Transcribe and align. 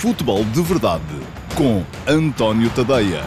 Futebol 0.00 0.44
de 0.44 0.60
Verdade 0.60 1.02
com 1.56 1.82
António 2.06 2.68
Tadeia. 2.74 3.22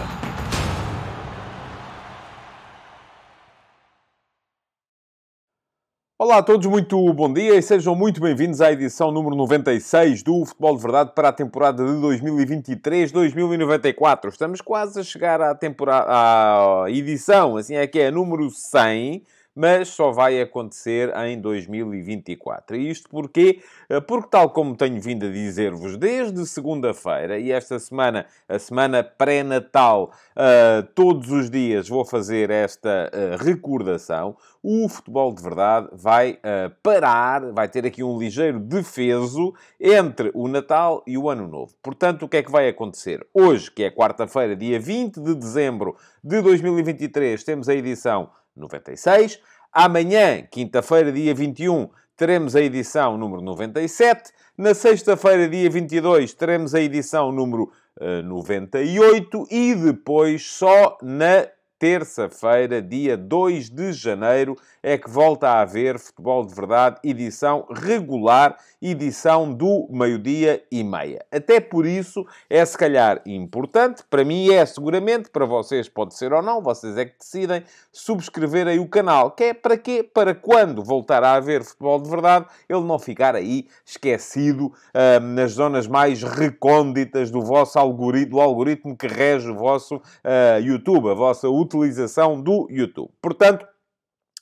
Olá 6.19 6.37
a 6.37 6.43
todos, 6.43 6.67
muito 6.67 7.11
bom 7.13 7.33
dia 7.33 7.55
e 7.55 7.61
sejam 7.63 7.95
muito 7.95 8.21
bem-vindos 8.21 8.61
à 8.61 8.71
edição 8.71 9.11
número 9.11 9.35
96 9.35 10.21
do 10.21 10.45
Futebol 10.45 10.75
de 10.75 10.83
Verdade 10.83 11.13
para 11.15 11.29
a 11.29 11.33
temporada 11.33 11.83
de 11.83 11.93
2023-2094. 11.93 14.27
Estamos 14.27 14.61
quase 14.61 14.99
a 14.99 15.03
chegar 15.03 15.41
à 15.41 15.55
temporada, 15.55 16.05
à 16.09 16.85
edição, 16.91 17.57
assim 17.57 17.73
é 17.75 17.87
que 17.87 17.99
é, 17.99 18.11
número 18.11 18.51
100 18.51 19.23
mas 19.57 19.87
só 19.87 20.11
vai 20.11 20.39
acontecer 20.39 21.11
em 21.25 21.41
2024. 21.41 22.77
E 22.77 22.91
isto 22.91 23.09
porquê? 23.09 23.59
Eh, 23.89 23.99
porque, 23.99 24.29
tal 24.29 24.51
como 24.51 24.77
tenho 24.77 25.01
vindo 25.01 25.25
a 25.25 25.31
dizer-vos 25.31 25.97
desde 25.97 26.45
segunda-feira, 26.45 27.39
e 27.39 27.51
esta 27.51 27.79
semana, 27.79 28.27
a 28.47 28.59
semana 28.59 29.03
pré-natal, 29.03 30.11
uh, 30.35 30.83
todos 30.93 31.31
os 31.31 31.49
dias 31.49 31.89
vou 31.89 32.05
fazer 32.05 32.51
esta 32.51 33.09
uh, 33.11 33.43
recordação, 33.43 34.37
o 34.61 34.87
futebol 34.87 35.33
de 35.33 35.41
verdade 35.41 35.87
vai 35.93 36.39
parar, 36.83 37.53
vai 37.53 37.69
ter 37.69 37.85
aqui 37.85 38.03
um 38.03 38.19
ligeiro 38.19 38.59
defeso 38.59 39.53
entre 39.79 40.29
o 40.33 40.47
Natal 40.47 41.01
e 41.07 41.17
o 41.17 41.29
Ano 41.29 41.47
Novo. 41.47 41.73
Portanto, 41.81 42.23
o 42.23 42.27
que 42.27 42.37
é 42.37 42.43
que 42.43 42.51
vai 42.51 42.67
acontecer? 42.67 43.25
Hoje, 43.33 43.71
que 43.71 43.83
é 43.83 43.89
quarta-feira, 43.89 44.57
dia 44.57 44.77
20 44.77 45.21
de 45.21 45.35
dezembro 45.35 45.95
de 46.21 46.41
2023, 46.41 47.41
temos 47.45 47.69
a 47.69 47.73
edição 47.73 48.29
96. 48.57 49.39
Amanhã, 49.71 50.43
quinta-feira, 50.49 51.11
dia 51.11 51.33
21, 51.33 51.89
teremos 52.15 52.55
a 52.55 52.61
edição 52.61 53.17
número 53.17 53.41
97. 53.41 54.31
Na 54.57 54.73
sexta-feira, 54.73 55.47
dia 55.47 55.69
22, 55.69 56.33
teremos 56.33 56.73
a 56.73 56.81
edição 56.81 57.31
número 57.31 57.71
uh, 58.01 58.23
98. 58.23 59.47
E 59.51 59.75
depois, 59.75 60.45
só 60.45 60.97
na 61.01 61.47
terça-feira, 61.79 62.81
dia 62.81 63.15
2 63.15 63.69
de 63.69 63.93
janeiro, 63.93 64.55
é 64.81 64.97
que 64.97 65.09
volta 65.09 65.49
a 65.49 65.61
haver 65.61 65.99
Futebol 65.99 66.45
de 66.45 66.53
Verdade, 66.53 66.97
edição 67.03 67.67
regular, 67.69 68.57
edição 68.81 69.53
do 69.53 69.87
meio-dia 69.89 70.63
e 70.71 70.83
meia. 70.83 71.23
Até 71.31 71.59
por 71.59 71.85
isso 71.85 72.25
é 72.49 72.65
se 72.65 72.77
calhar 72.77 73.21
importante, 73.25 74.03
para 74.09 74.23
mim 74.23 74.51
é 74.51 74.65
seguramente, 74.65 75.29
para 75.29 75.45
vocês 75.45 75.87
pode 75.87 76.15
ser 76.15 76.33
ou 76.33 76.41
não, 76.41 76.61
vocês 76.61 76.97
é 76.97 77.05
que 77.05 77.17
decidem, 77.17 77.63
subscrever 77.91 78.67
aí 78.67 78.79
o 78.79 78.87
canal. 78.87 79.31
Que 79.31 79.45
é 79.45 79.53
para 79.53 79.77
quê? 79.77 80.03
Para 80.03 80.33
quando 80.33 80.83
voltar 80.83 81.23
a 81.23 81.33
haver 81.33 81.63
Futebol 81.63 81.99
de 81.99 82.09
Verdade, 82.09 82.45
ele 82.67 82.81
não 82.81 82.97
ficar 82.97 83.35
aí 83.35 83.67
esquecido 83.85 84.67
uh, 84.67 85.19
nas 85.19 85.51
zonas 85.51 85.87
mais 85.87 86.23
recônditas 86.23 87.29
do 87.29 87.41
vosso 87.41 87.77
algoritmo, 87.77 88.37
do 88.37 88.41
algoritmo 88.41 88.95
que 88.95 89.07
rege 89.07 89.49
o 89.49 89.55
vosso 89.55 89.97
uh, 89.97 90.61
YouTube, 90.61 91.09
a 91.09 91.13
vossa 91.13 91.49
utilização 91.67 92.41
do 92.41 92.67
YouTube. 92.69 93.11
Portanto, 93.21 93.67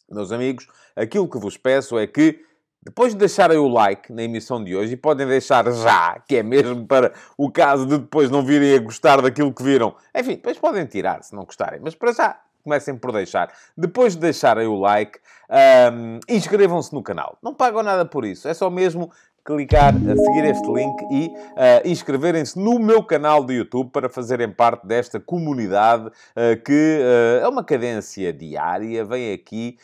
meus 0.09 0.31
amigos, 0.31 0.67
aquilo 0.95 1.27
que 1.27 1.37
vos 1.37 1.57
peço 1.57 1.97
é 1.97 2.05
que 2.05 2.45
depois 2.85 3.13
de 3.13 3.17
deixarem 3.17 3.57
o 3.57 3.67
like 3.67 4.13
na 4.13 4.21
emissão 4.21 4.63
de 4.63 4.75
hoje, 4.75 4.93
e 4.93 4.97
podem 4.97 5.25
deixar 5.25 5.69
já, 5.71 6.19
que 6.19 6.37
é 6.37 6.43
mesmo 6.43 6.85
para 6.85 7.11
o 7.35 7.49
caso 7.49 7.87
de 7.87 7.97
depois 7.97 8.29
não 8.29 8.45
virem 8.45 8.75
a 8.75 8.79
gostar 8.79 9.21
daquilo 9.21 9.51
que 9.51 9.63
viram. 9.63 9.95
Enfim, 10.15 10.35
depois 10.35 10.59
podem 10.59 10.85
tirar 10.85 11.23
se 11.23 11.33
não 11.33 11.45
gostarem, 11.45 11.79
mas 11.81 11.95
para 11.95 12.13
já 12.13 12.39
comecem 12.63 12.95
por 12.95 13.11
deixar. 13.11 13.51
Depois 13.75 14.13
de 14.13 14.19
deixarem 14.19 14.67
o 14.67 14.79
like, 14.79 15.19
um, 15.91 16.19
inscrevam-se 16.29 16.93
no 16.93 17.01
canal. 17.01 17.37
Não 17.41 17.53
pagam 17.53 17.81
nada 17.81 18.05
por 18.05 18.23
isso, 18.23 18.47
é 18.47 18.53
só 18.53 18.69
mesmo 18.69 19.11
clicar 19.45 19.93
a 19.93 20.17
seguir 20.17 20.45
este 20.45 20.67
link 20.71 20.95
e 21.11 21.27
uh, 21.27 21.87
inscreverem-se 21.87 22.57
no 22.57 22.79
meu 22.79 23.03
canal 23.03 23.43
do 23.43 23.53
YouTube 23.53 23.91
para 23.91 24.09
fazerem 24.09 24.51
parte 24.51 24.87
desta 24.87 25.19
comunidade 25.19 26.07
uh, 26.07 26.61
que 26.65 26.99
uh, 26.99 27.45
é 27.45 27.47
uma 27.47 27.63
cadência 27.63 28.33
diária, 28.33 29.05
vem 29.05 29.31
aqui 29.31 29.77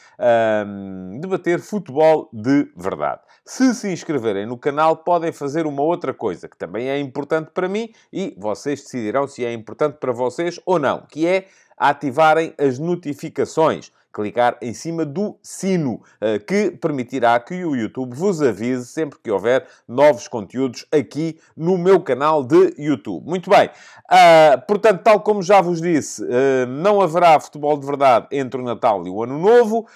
debater 1.19 1.59
futebol 1.59 2.27
de 2.33 2.71
verdade. 2.75 3.21
Se 3.45 3.73
se 3.75 3.91
inscreverem 3.91 4.45
no 4.45 4.57
canal, 4.57 4.97
podem 4.97 5.31
fazer 5.31 5.67
uma 5.67 5.83
outra 5.83 6.13
coisa 6.13 6.47
que 6.47 6.57
também 6.57 6.89
é 6.89 6.99
importante 6.99 7.51
para 7.53 7.69
mim 7.69 7.91
e 8.11 8.35
vocês 8.37 8.81
decidirão 8.81 9.27
se 9.27 9.45
é 9.45 9.53
importante 9.53 9.97
para 9.99 10.11
vocês 10.11 10.59
ou 10.65 10.79
não, 10.79 11.05
que 11.07 11.27
é 11.27 11.45
ativarem 11.77 12.53
as 12.57 12.79
notificações 12.79 13.91
clicar 14.11 14.57
em 14.61 14.73
cima 14.73 15.05
do 15.05 15.37
sino, 15.41 16.01
eh, 16.19 16.39
que 16.39 16.71
permitirá 16.71 17.39
que 17.39 17.63
o 17.63 17.75
YouTube 17.75 18.15
vos 18.15 18.41
avise 18.41 18.85
sempre 18.85 19.19
que 19.23 19.31
houver 19.31 19.65
novos 19.87 20.27
conteúdos 20.27 20.85
aqui 20.91 21.39
no 21.55 21.77
meu 21.77 22.01
canal 22.01 22.43
de 22.43 22.73
YouTube. 22.77 23.25
Muito 23.25 23.49
bem. 23.49 23.69
Uh, 24.09 24.65
portanto, 24.67 25.01
tal 25.03 25.21
como 25.21 25.41
já 25.41 25.61
vos 25.61 25.81
disse, 25.81 26.23
uh, 26.23 26.67
não 26.67 27.01
haverá 27.01 27.39
futebol 27.39 27.77
de 27.77 27.85
verdade 27.85 28.27
entre 28.31 28.59
o 28.59 28.63
Natal 28.63 29.05
e 29.07 29.09
o 29.09 29.23
Ano 29.23 29.39
Novo. 29.39 29.87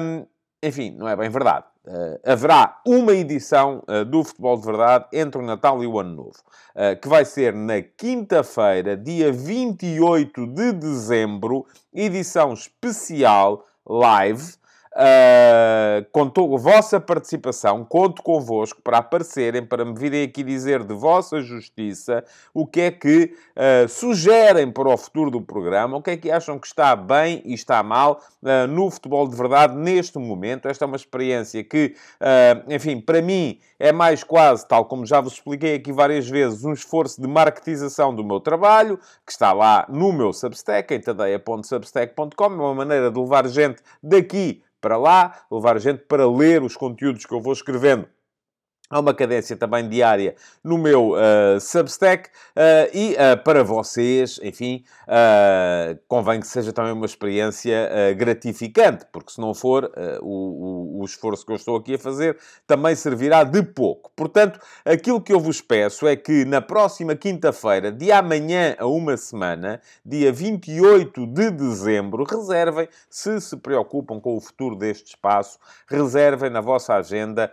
Um, 0.00 0.26
enfim, 0.62 0.94
não 0.96 1.08
é 1.08 1.16
bem 1.16 1.30
verdade. 1.30 1.73
Uh, 1.86 2.18
haverá 2.24 2.80
uma 2.86 3.12
edição 3.12 3.82
uh, 3.86 4.06
do 4.06 4.24
Futebol 4.24 4.56
de 4.56 4.64
Verdade 4.64 5.06
entre 5.12 5.38
o 5.38 5.44
Natal 5.44 5.84
e 5.84 5.86
o 5.86 6.00
Ano 6.00 6.14
Novo, 6.16 6.38
uh, 6.74 6.98
que 6.98 7.06
vai 7.06 7.26
ser 7.26 7.52
na 7.52 7.82
quinta-feira, 7.82 8.96
dia 8.96 9.30
28 9.30 10.46
de 10.46 10.72
dezembro, 10.72 11.66
edição 11.92 12.54
especial 12.54 13.66
live 13.84 14.54
Uh, 14.96 16.06
contou 16.12 16.54
a 16.54 16.58
vossa 16.58 17.00
participação, 17.00 17.84
conto 17.84 18.22
convosco 18.22 18.80
para 18.80 18.98
aparecerem, 18.98 19.66
para 19.66 19.84
me 19.84 19.92
virem 19.92 20.22
aqui 20.22 20.44
dizer 20.44 20.84
de 20.84 20.94
vossa 20.94 21.40
justiça 21.40 22.24
o 22.54 22.64
que 22.64 22.80
é 22.80 22.90
que 22.92 23.34
uh, 23.56 23.88
sugerem 23.88 24.70
para 24.70 24.88
o 24.88 24.96
futuro 24.96 25.32
do 25.32 25.40
programa, 25.40 25.96
o 25.96 26.02
que 26.02 26.10
é 26.10 26.16
que 26.16 26.30
acham 26.30 26.60
que 26.60 26.68
está 26.68 26.94
bem 26.94 27.42
e 27.44 27.54
está 27.54 27.82
mal 27.82 28.20
uh, 28.40 28.68
no 28.68 28.88
futebol 28.88 29.26
de 29.26 29.34
verdade 29.36 29.76
neste 29.76 30.16
momento. 30.16 30.68
Esta 30.68 30.84
é 30.84 30.86
uma 30.86 30.96
experiência 30.96 31.64
que, 31.64 31.96
enfim, 32.68 33.00
para 33.00 33.20
mim 33.20 33.58
é 33.78 33.90
mais 33.90 34.22
quase, 34.22 34.66
tal 34.66 34.84
como 34.84 35.04
já 35.04 35.20
vos 35.20 35.32
expliquei 35.32 35.74
aqui 35.74 35.92
várias 35.92 36.28
vezes, 36.28 36.64
um 36.64 36.72
esforço 36.72 37.20
de 37.20 37.26
marketização 37.26 38.14
do 38.14 38.22
meu 38.22 38.38
trabalho, 38.38 38.98
que 39.26 39.32
está 39.32 39.52
lá 39.52 39.86
no 39.88 40.12
meu 40.12 40.32
Substack, 40.32 40.94
em 40.94 41.00
tadeia.substack.com, 41.00 42.44
é 42.44 42.48
uma 42.48 42.74
maneira 42.74 43.10
de 43.10 43.18
levar 43.18 43.48
gente 43.48 43.82
daqui 44.00 44.62
para 44.84 44.98
lá, 44.98 45.46
levar 45.50 45.80
gente 45.80 46.00
para 46.00 46.30
ler 46.30 46.62
os 46.62 46.76
conteúdos 46.76 47.24
que 47.24 47.32
eu 47.32 47.40
vou 47.40 47.54
escrevendo 47.54 48.06
Há 48.94 49.00
uma 49.00 49.12
cadência 49.12 49.56
também 49.56 49.88
diária 49.88 50.36
no 50.62 50.78
meu 50.78 51.14
uh, 51.14 51.60
Substack 51.60 52.28
uh, 52.28 52.96
e 52.96 53.14
uh, 53.14 53.42
para 53.42 53.64
vocês, 53.64 54.38
enfim, 54.40 54.84
convém 56.06 56.38
que 56.38 56.46
seja 56.46 56.72
também 56.72 56.92
uma 56.92 57.04
experiência 57.04 58.14
gratificante, 58.16 59.04
porque 59.12 59.32
se 59.32 59.40
não 59.40 59.52
for, 59.52 59.90
o, 60.22 61.00
o, 61.00 61.04
esforço 61.04 61.44
que 61.44 61.52
eu 61.52 61.56
estou 61.56 61.76
aqui 61.76 61.94
a 61.94 61.98
fazer 61.98 62.38
também 62.66 62.94
servirá 62.94 63.44
de 63.44 63.62
pouco. 63.62 64.10
Portanto, 64.16 64.58
aquilo 64.84 65.20
que 65.20 65.32
eu 65.32 65.40
vos 65.40 65.60
peço 65.60 66.06
é 66.06 66.16
que 66.16 66.44
na 66.44 66.60
próxima 66.60 67.14
quinta-feira, 67.14 67.92
de 67.92 68.10
amanhã 68.10 68.74
a 68.78 68.86
uma 68.86 69.16
semana, 69.16 69.80
dia 70.04 70.32
28 70.32 71.26
de 71.26 71.50
dezembro, 71.50 72.24
reservem, 72.24 72.88
se 73.10 73.40
se 73.40 73.56
preocupam 73.56 74.20
com 74.20 74.36
o 74.36 74.40
futuro 74.40 74.76
deste 74.76 75.08
espaço, 75.08 75.58
reservem 75.86 76.50
na 76.50 76.60
vossa 76.60 76.94
agenda 76.94 77.52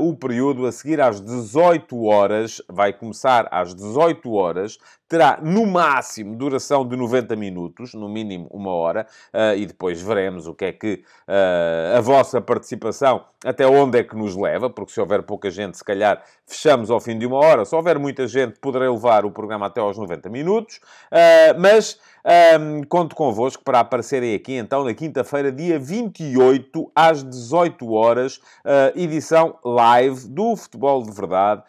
o 0.00 0.14
período 0.14 0.66
a 0.66 0.72
seguir 0.76 1.00
às 1.00 1.20
18 1.20 2.04
horas, 2.04 2.62
vai 2.68 2.92
começar 2.92 3.48
às 3.50 3.74
18 3.74 4.32
horas, 4.32 4.78
terá 5.08 5.38
no 5.40 5.66
máximo 5.66 6.36
duração 6.36 6.86
de 6.86 6.96
90 6.96 7.36
minutos, 7.36 7.94
no 7.94 8.08
mínimo 8.08 8.48
uma 8.50 8.72
hora, 8.72 9.06
uh, 9.32 9.56
e 9.56 9.66
depois 9.66 10.00
veremos 10.00 10.46
o 10.46 10.54
que 10.54 10.64
é 10.64 10.72
que 10.72 11.04
uh, 11.28 11.96
a 11.96 12.00
vossa 12.00 12.40
participação, 12.40 13.24
até 13.44 13.66
onde 13.66 13.98
é 13.98 14.02
que 14.02 14.16
nos 14.16 14.36
leva, 14.36 14.68
porque 14.68 14.92
se 14.92 15.00
houver 15.00 15.22
pouca 15.22 15.50
gente, 15.50 15.76
se 15.76 15.84
calhar 15.84 16.22
fechamos 16.46 16.90
ao 16.90 17.00
fim 17.00 17.18
de 17.18 17.26
uma 17.26 17.36
hora, 17.36 17.64
se 17.64 17.74
houver 17.74 17.98
muita 17.98 18.26
gente, 18.26 18.58
poderei 18.58 18.88
levar 18.88 19.24
o 19.24 19.30
programa 19.30 19.66
até 19.66 19.80
aos 19.80 19.96
90 19.96 20.28
minutos, 20.28 20.80
uh, 21.12 21.60
mas 21.60 21.98
um, 22.60 22.82
conto 22.82 23.14
convosco 23.14 23.62
para 23.62 23.78
aparecerem 23.78 24.34
aqui 24.34 24.54
então 24.54 24.82
na 24.82 24.92
quinta-feira, 24.92 25.52
dia 25.52 25.78
28, 25.78 26.90
às 26.92 27.22
18 27.22 27.92
horas, 27.92 28.40
edição 28.96 29.56
live 29.64 30.26
do 30.26 30.56
Futebol 30.56 31.04
de 31.04 31.12
Verdade, 31.12 31.62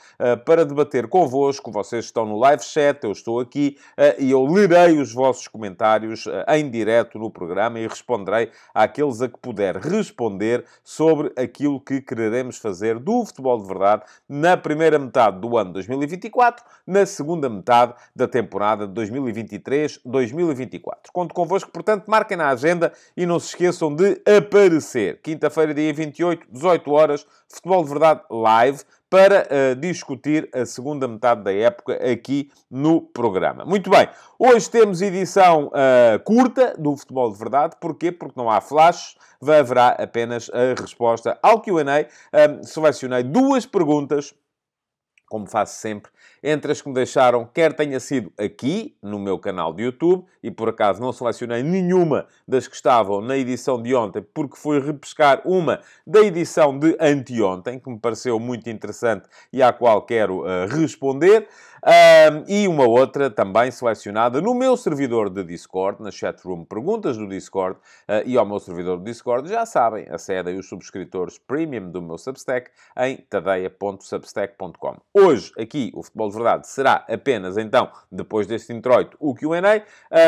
para 0.46 0.66
debater 0.66 1.08
convosco. 1.08 1.72
Vocês 1.72 2.06
estão 2.06 2.26
no 2.26 2.40
live 2.40 2.64
chat, 2.64 3.04
eu 3.04 3.12
estou 3.12 3.27
aqui 3.40 3.78
uh, 3.98 4.22
e 4.22 4.32
eu 4.32 4.46
lerei 4.46 5.00
os 5.00 5.14
vossos 5.14 5.48
comentários 5.48 6.26
em 6.48 6.70
direto 6.70 7.20
no 7.20 7.30
programa 7.30 7.80
e 7.80 7.88
responderei 7.88 8.52
àqueles 8.74 9.22
a 9.22 9.30
que 9.30 9.38
puder 9.40 9.78
responder 9.78 10.66
sobre 10.84 11.32
aquilo 11.38 11.80
que 11.80 12.02
quereremos 12.02 12.58
fazer 12.58 13.00
do 13.00 13.26
Futebol 13.26 13.62
de 13.62 13.68
Verdade 13.68 14.04
na 14.28 14.56
primeira 14.58 14.98
metade 14.98 15.40
do 15.40 15.58
ano 15.58 15.74
2024, 15.74 16.64
na 16.86 17.06
segunda 17.06 17.50
metade 17.50 17.94
da 18.16 18.28
temporada 18.28 18.88
2023-2024. 18.88 20.28
2024. 20.28 21.12
Conto 21.12 21.34
convosco, 21.34 21.72
portanto, 21.72 22.08
marquem 22.08 22.38
na 22.38 22.50
agenda 22.50 22.92
e 23.16 23.26
não 23.26 23.40
se 23.40 23.50
esqueçam 23.50 23.94
de 23.94 24.22
aparecer. 24.26 25.22
Quinta-feira, 25.22 25.74
dia 25.74 25.94
28, 25.94 26.48
18 26.52 26.92
horas, 26.92 27.28
Futebol 27.48 27.84
de 27.84 27.90
Verdade 27.90 28.22
Live, 28.30 28.84
para 29.10 29.48
uh, 29.48 29.76
discutir 29.76 30.50
a 30.54 30.66
segunda 30.66 31.08
metade 31.08 31.44
da 31.44 31.54
época 31.54 31.94
aqui 32.12 32.52
no 32.70 33.02
programa. 33.02 33.64
Muito 33.64 33.90
bem, 33.90 34.10
hoje 34.38 34.70
temos 34.70 35.02
edição 35.02 35.68
uh, 35.68 36.20
curta 36.24 36.76
do 36.78 36.96
Futebol 36.98 37.32
de 37.32 37.38
Verdade. 37.38 37.76
Porquê? 37.80 38.12
Porque 38.12 38.38
não 38.38 38.50
há 38.50 38.60
flashes, 38.60 39.16
haverá 39.42 39.90
apenas 39.90 40.50
a 40.50 40.80
resposta 40.80 41.38
ao 41.42 41.62
Q&A. 41.62 41.84
Um, 42.50 42.64
selecionei 42.64 43.24
duas 43.24 43.66
perguntas 43.66 44.34
como 45.30 45.46
faço 45.46 45.80
sempre, 45.80 46.10
entre 46.50 46.72
as 46.72 46.82
que 46.82 46.88
me 46.88 46.94
deixaram, 46.96 47.46
quer 47.46 47.74
tenha 47.74 48.00
sido 48.00 48.32
aqui, 48.40 48.96
no 49.04 49.20
meu 49.20 49.38
canal 49.38 49.74
de 49.74 49.84
YouTube, 49.84 50.26
e 50.42 50.50
por 50.50 50.70
acaso 50.70 51.02
não 51.02 51.12
selecionei 51.12 51.62
nenhuma 51.62 52.26
das 52.48 52.70
que 52.70 52.76
estavam 52.76 53.20
na 53.20 53.38
edição 53.38 53.82
de 53.82 53.94
ontem, 53.94 54.26
porque 54.34 54.56
fui 54.56 54.80
repescar 54.80 55.42
uma 55.44 55.82
da 56.06 56.22
edição 56.22 56.80
de 56.80 56.96
anteontem, 57.02 57.80
que 57.80 57.90
me 57.90 58.00
pareceu 58.00 58.40
muito 58.40 58.70
interessante 58.70 59.28
e 59.52 59.62
à 59.62 59.74
qual 59.74 60.04
quero 60.04 60.44
uh, 60.44 60.68
responder. 60.70 61.50
Um, 61.88 62.44
e 62.52 62.68
uma 62.68 62.88
outra 62.88 63.30
também 63.30 63.70
selecionada 63.70 64.42
no 64.42 64.56
meu 64.56 64.76
servidor 64.76 65.30
de 65.30 65.44
Discord, 65.44 66.02
na 66.02 66.10
chatroom 66.10 66.66
Perguntas 66.66 67.18
do 67.18 67.28
Discord, 67.28 67.78
uh, 67.78 68.26
e 68.26 68.36
ao 68.36 68.46
meu 68.46 68.60
servidor 68.60 68.98
de 68.98 69.06
Discord, 69.06 69.48
já 69.48 69.66
sabem, 69.66 70.08
acedem 70.10 70.58
os 70.58 70.68
subscritores 70.68 71.38
premium 71.38 71.92
do 71.92 72.02
meu 72.02 72.18
Substack 72.18 72.72
em 72.98 73.18
tadeia.substack.com. 73.30 74.98
Hoje, 75.14 75.52
aqui, 75.58 75.92
o 75.94 76.02
Futebol 76.02 76.32
Verdade 76.38 76.68
será 76.68 77.06
apenas, 77.10 77.58
então, 77.58 77.90
depois 78.12 78.48
deste 78.48 78.74
introito, 78.74 79.18
o 79.20 79.34
Q&A. 79.34 79.84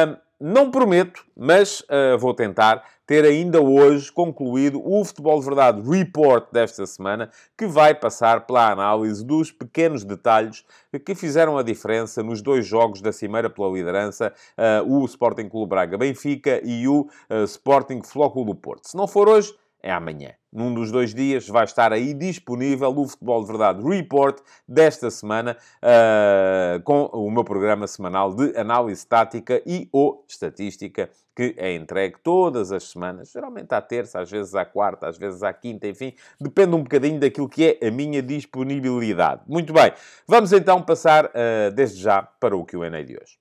Um, 0.07 0.29
não 0.39 0.71
prometo, 0.71 1.25
mas 1.35 1.81
uh, 1.81 2.17
vou 2.17 2.33
tentar 2.33 2.81
ter 3.05 3.25
ainda 3.25 3.59
hoje 3.59 4.09
concluído 4.09 4.81
o 4.81 5.03
Futebol 5.03 5.39
de 5.39 5.45
Verdade 5.45 5.81
Report 5.81 6.45
desta 6.51 6.85
semana, 6.85 7.29
que 7.57 7.65
vai 7.65 7.93
passar 7.93 8.45
pela 8.45 8.71
análise 8.71 9.25
dos 9.25 9.51
pequenos 9.51 10.05
detalhes 10.05 10.63
que 11.03 11.13
fizeram 11.13 11.57
a 11.57 11.63
diferença 11.63 12.23
nos 12.23 12.41
dois 12.41 12.65
jogos 12.65 13.01
da 13.01 13.11
Cimeira 13.11 13.49
pela 13.49 13.67
liderança, 13.67 14.31
uh, 14.57 14.87
o 14.87 15.03
Sporting 15.05 15.49
Clube 15.49 15.71
Braga 15.71 15.97
Benfica 15.97 16.61
e 16.63 16.87
o 16.87 17.01
uh, 17.29 17.43
Sporting 17.43 18.01
Flóculo 18.01 18.45
do 18.45 18.55
Porto. 18.55 18.87
Se 18.87 18.95
não 18.95 19.07
for 19.07 19.27
hoje, 19.27 19.53
é 19.81 19.91
amanhã. 19.91 20.33
Num 20.51 20.73
dos 20.73 20.91
dois 20.91 21.13
dias 21.13 21.47
vai 21.47 21.63
estar 21.63 21.93
aí 21.93 22.13
disponível 22.13 22.89
o 22.89 23.07
Futebol 23.07 23.41
de 23.41 23.47
Verdade 23.47 23.83
Report 23.83 24.39
desta 24.67 25.11
semana, 25.11 25.55
uh, 25.83 26.81
com 26.81 27.03
o 27.13 27.29
meu 27.29 27.43
programa 27.43 27.85
semanal 27.85 28.33
de 28.33 28.57
análise 28.57 29.05
tática 29.05 29.61
e 29.65 29.87
ou 29.91 30.25
estatística, 30.27 31.09
que 31.35 31.55
é 31.57 31.73
entregue 31.75 32.15
todas 32.23 32.71
as 32.71 32.83
semanas, 32.89 33.31
geralmente 33.31 33.71
à 33.73 33.81
terça, 33.81 34.19
às 34.19 34.29
vezes 34.29 34.55
à 34.55 34.65
quarta, 34.65 35.07
às 35.07 35.17
vezes 35.17 35.43
à 35.43 35.53
quinta, 35.53 35.87
enfim, 35.87 36.13
depende 36.41 36.75
um 36.75 36.83
bocadinho 36.83 37.19
daquilo 37.19 37.47
que 37.47 37.77
é 37.81 37.87
a 37.87 37.91
minha 37.91 38.21
disponibilidade. 38.21 39.41
Muito 39.47 39.71
bem, 39.71 39.93
vamos 40.27 40.51
então 40.51 40.81
passar 40.81 41.25
uh, 41.25 41.71
desde 41.75 42.01
já 42.01 42.23
para 42.23 42.57
o 42.57 42.65
QA 42.65 42.89
de 43.03 43.13
hoje. 43.13 43.37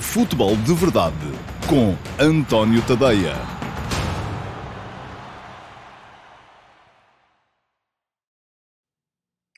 Futebol 0.00 0.54
de 0.56 0.74
Verdade 0.74 1.14
com 1.68 1.94
António 2.22 2.82
Tadeia. 2.82 3.59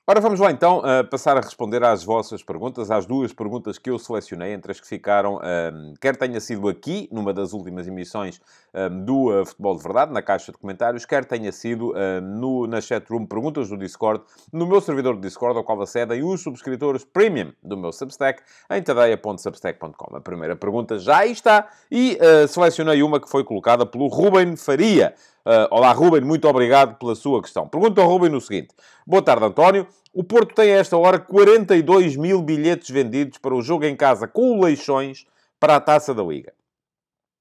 Ora, 0.05 0.21
vamos 0.21 0.41
lá 0.41 0.51
então 0.51 0.81
uh, 0.81 1.09
passar 1.09 1.37
a 1.37 1.41
responder 1.41 1.85
às 1.85 2.03
vossas 2.03 2.43
perguntas, 2.43 2.91
às 2.91 3.07
duas 3.07 3.33
perguntas 3.33 3.79
que 3.79 3.89
eu 3.89 4.01
selecionei, 4.01 4.53
entre 4.53 4.73
as 4.73 4.81
que 4.81 4.87
ficaram, 4.89 5.37
um, 5.37 5.95
quer 6.01 6.17
tenha 6.17 6.41
sido 6.41 6.69
aqui, 6.69 7.09
numa 7.13 7.33
das 7.33 7.53
últimas 7.53 7.87
emissões 7.87 8.41
um, 8.75 9.05
do 9.05 9.31
uh, 9.31 9.47
Futebol 9.47 9.77
de 9.77 9.83
Verdade, 9.85 10.13
na 10.13 10.21
caixa 10.21 10.51
de 10.51 10.59
comentários, 10.59 11.07
quer 11.07 11.25
tenha 11.25 11.53
sido 11.53 11.93
uh, 11.93 12.21
no, 12.21 12.67
na 12.67 12.81
chatroom 12.81 13.25
Perguntas 13.25 13.69
do 13.69 13.77
Discord, 13.77 14.25
no 14.53 14.67
meu 14.67 14.81
servidor 14.81 15.15
de 15.15 15.21
Discord, 15.21 15.57
ao 15.57 15.63
qual 15.63 15.81
acedem 15.81 16.21
os 16.25 16.43
subscritores 16.43 17.05
premium 17.05 17.53
do 17.63 17.77
meu 17.77 17.93
Substack, 17.93 18.43
em 18.73 18.83
tadeia.substack.com. 18.83 20.17
A 20.17 20.21
primeira 20.21 20.57
pergunta 20.57 20.99
já 20.99 21.25
está 21.25 21.69
e 21.89 22.19
uh, 22.21 22.49
selecionei 22.49 23.05
uma 23.05 23.21
que 23.21 23.31
foi 23.31 23.45
colocada 23.45 23.87
pelo 23.87 24.09
Ruben 24.09 24.57
Faria. 24.57 25.15
Uh, 25.45 25.67
olá, 25.73 25.91
Ruben, 25.91 26.21
muito 26.21 26.47
obrigado 26.47 26.97
pela 26.97 27.17
sua 27.17 27.43
questão. 27.43 27.67
Pergunta 27.67 28.01
ao 28.01 28.09
Ruben 28.09 28.33
o 28.33 28.41
seguinte: 28.41 28.69
Boa 29.05 29.21
tarde, 29.21 29.45
António. 29.45 29.89
O 30.15 30.23
Porto 30.23 30.55
tem 30.55 30.73
a 30.73 30.77
esta 30.77 30.97
hora 30.97 31.19
42 31.19 32.17
mil 32.17 32.41
bilhetes 32.43 32.91
vendidos 32.91 33.39
para 33.39 33.55
o 33.55 33.61
jogo 33.61 33.85
em 33.85 33.97
casa 33.97 34.29
com 34.29 34.53
o 34.53 34.63
Leixões 34.63 35.27
para 35.59 35.75
a 35.75 35.81
taça 35.81 36.15
da 36.15 36.23
Liga. 36.23 36.53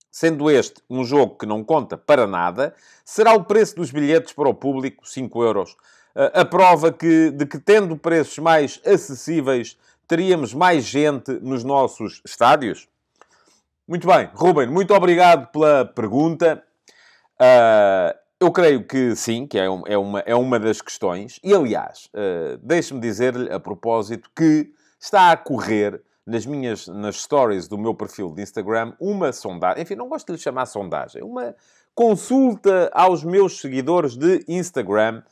Sendo 0.09 0.50
este 0.50 0.81
um 0.89 1.03
jogo 1.03 1.38
que 1.38 1.45
não 1.45 1.63
conta 1.63 1.95
para 1.95 2.25
nada, 2.25 2.74
será 3.06 3.33
o 3.33 3.44
preço 3.44 3.75
dos 3.75 3.92
bilhetes 3.92 4.33
para 4.33 4.50
o 4.50 4.53
público 4.53 5.07
5 5.07 5.44
euros. 5.44 5.74
Uh, 6.15 6.31
a 6.33 6.45
prova 6.45 6.92
que, 6.92 7.30
de 7.30 7.45
que, 7.45 7.59
tendo 7.59 7.95
preços 7.95 8.39
mais 8.39 8.81
acessíveis, 8.83 9.77
teríamos 10.07 10.56
mais 10.56 10.86
gente 10.86 11.33
nos 11.33 11.63
nossos 11.63 12.19
estádios? 12.25 12.88
Muito 13.88 14.07
bem, 14.07 14.27
Ruben, 14.33 14.68
muito 14.68 14.92
obrigado 14.95 15.51
pela 15.51 15.86
pergunta. 15.86 16.63
Uh, 17.42 18.16
eu 18.40 18.52
creio 18.52 18.84
que 18.84 19.16
sim, 19.16 19.48
que 19.48 19.58
é, 19.58 19.68
um, 19.70 19.82
é, 19.88 19.98
uma, 19.98 20.20
é 20.20 20.36
uma 20.36 20.60
das 20.60 20.80
questões. 20.80 21.40
E, 21.44 21.54
aliás, 21.54 22.10
uh, 22.14 22.58
deixe-me 22.62 23.00
dizer-lhe 23.00 23.52
a 23.52 23.60
propósito 23.60 24.30
que 24.36 24.72
está 25.00 25.32
a 25.32 25.38
correr 25.38 26.02
nas 26.26 26.46
minhas 26.46 26.88
nas 26.88 27.22
stories 27.22 27.68
do 27.68 27.78
meu 27.78 27.96
perfil 27.96 28.32
de 28.32 28.44
Instagram 28.44 28.94
uma 29.00 29.34
sondagem. 29.34 29.82
Enfim, 29.82 29.96
não 29.96 30.08
gosto 30.08 30.28
de 30.28 30.34
lhe 30.34 30.38
chamar 30.38 30.68
sondagem. 30.68 31.24
Uma 31.24 31.56
consulta 31.96 32.92
aos 32.94 33.24
meus 33.24 33.60
seguidores 33.60 34.16
de 34.16 34.46
Instagram 34.48 35.24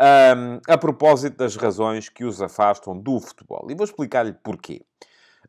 um, 0.00 0.60
a 0.72 0.78
propósito 0.78 1.36
das 1.36 1.56
razões 1.56 2.08
que 2.08 2.24
os 2.24 2.40
afastam 2.40 2.98
do 2.98 3.20
futebol. 3.20 3.66
E 3.70 3.74
vou 3.74 3.84
explicar-lhe 3.84 4.32
porquê. 4.32 4.82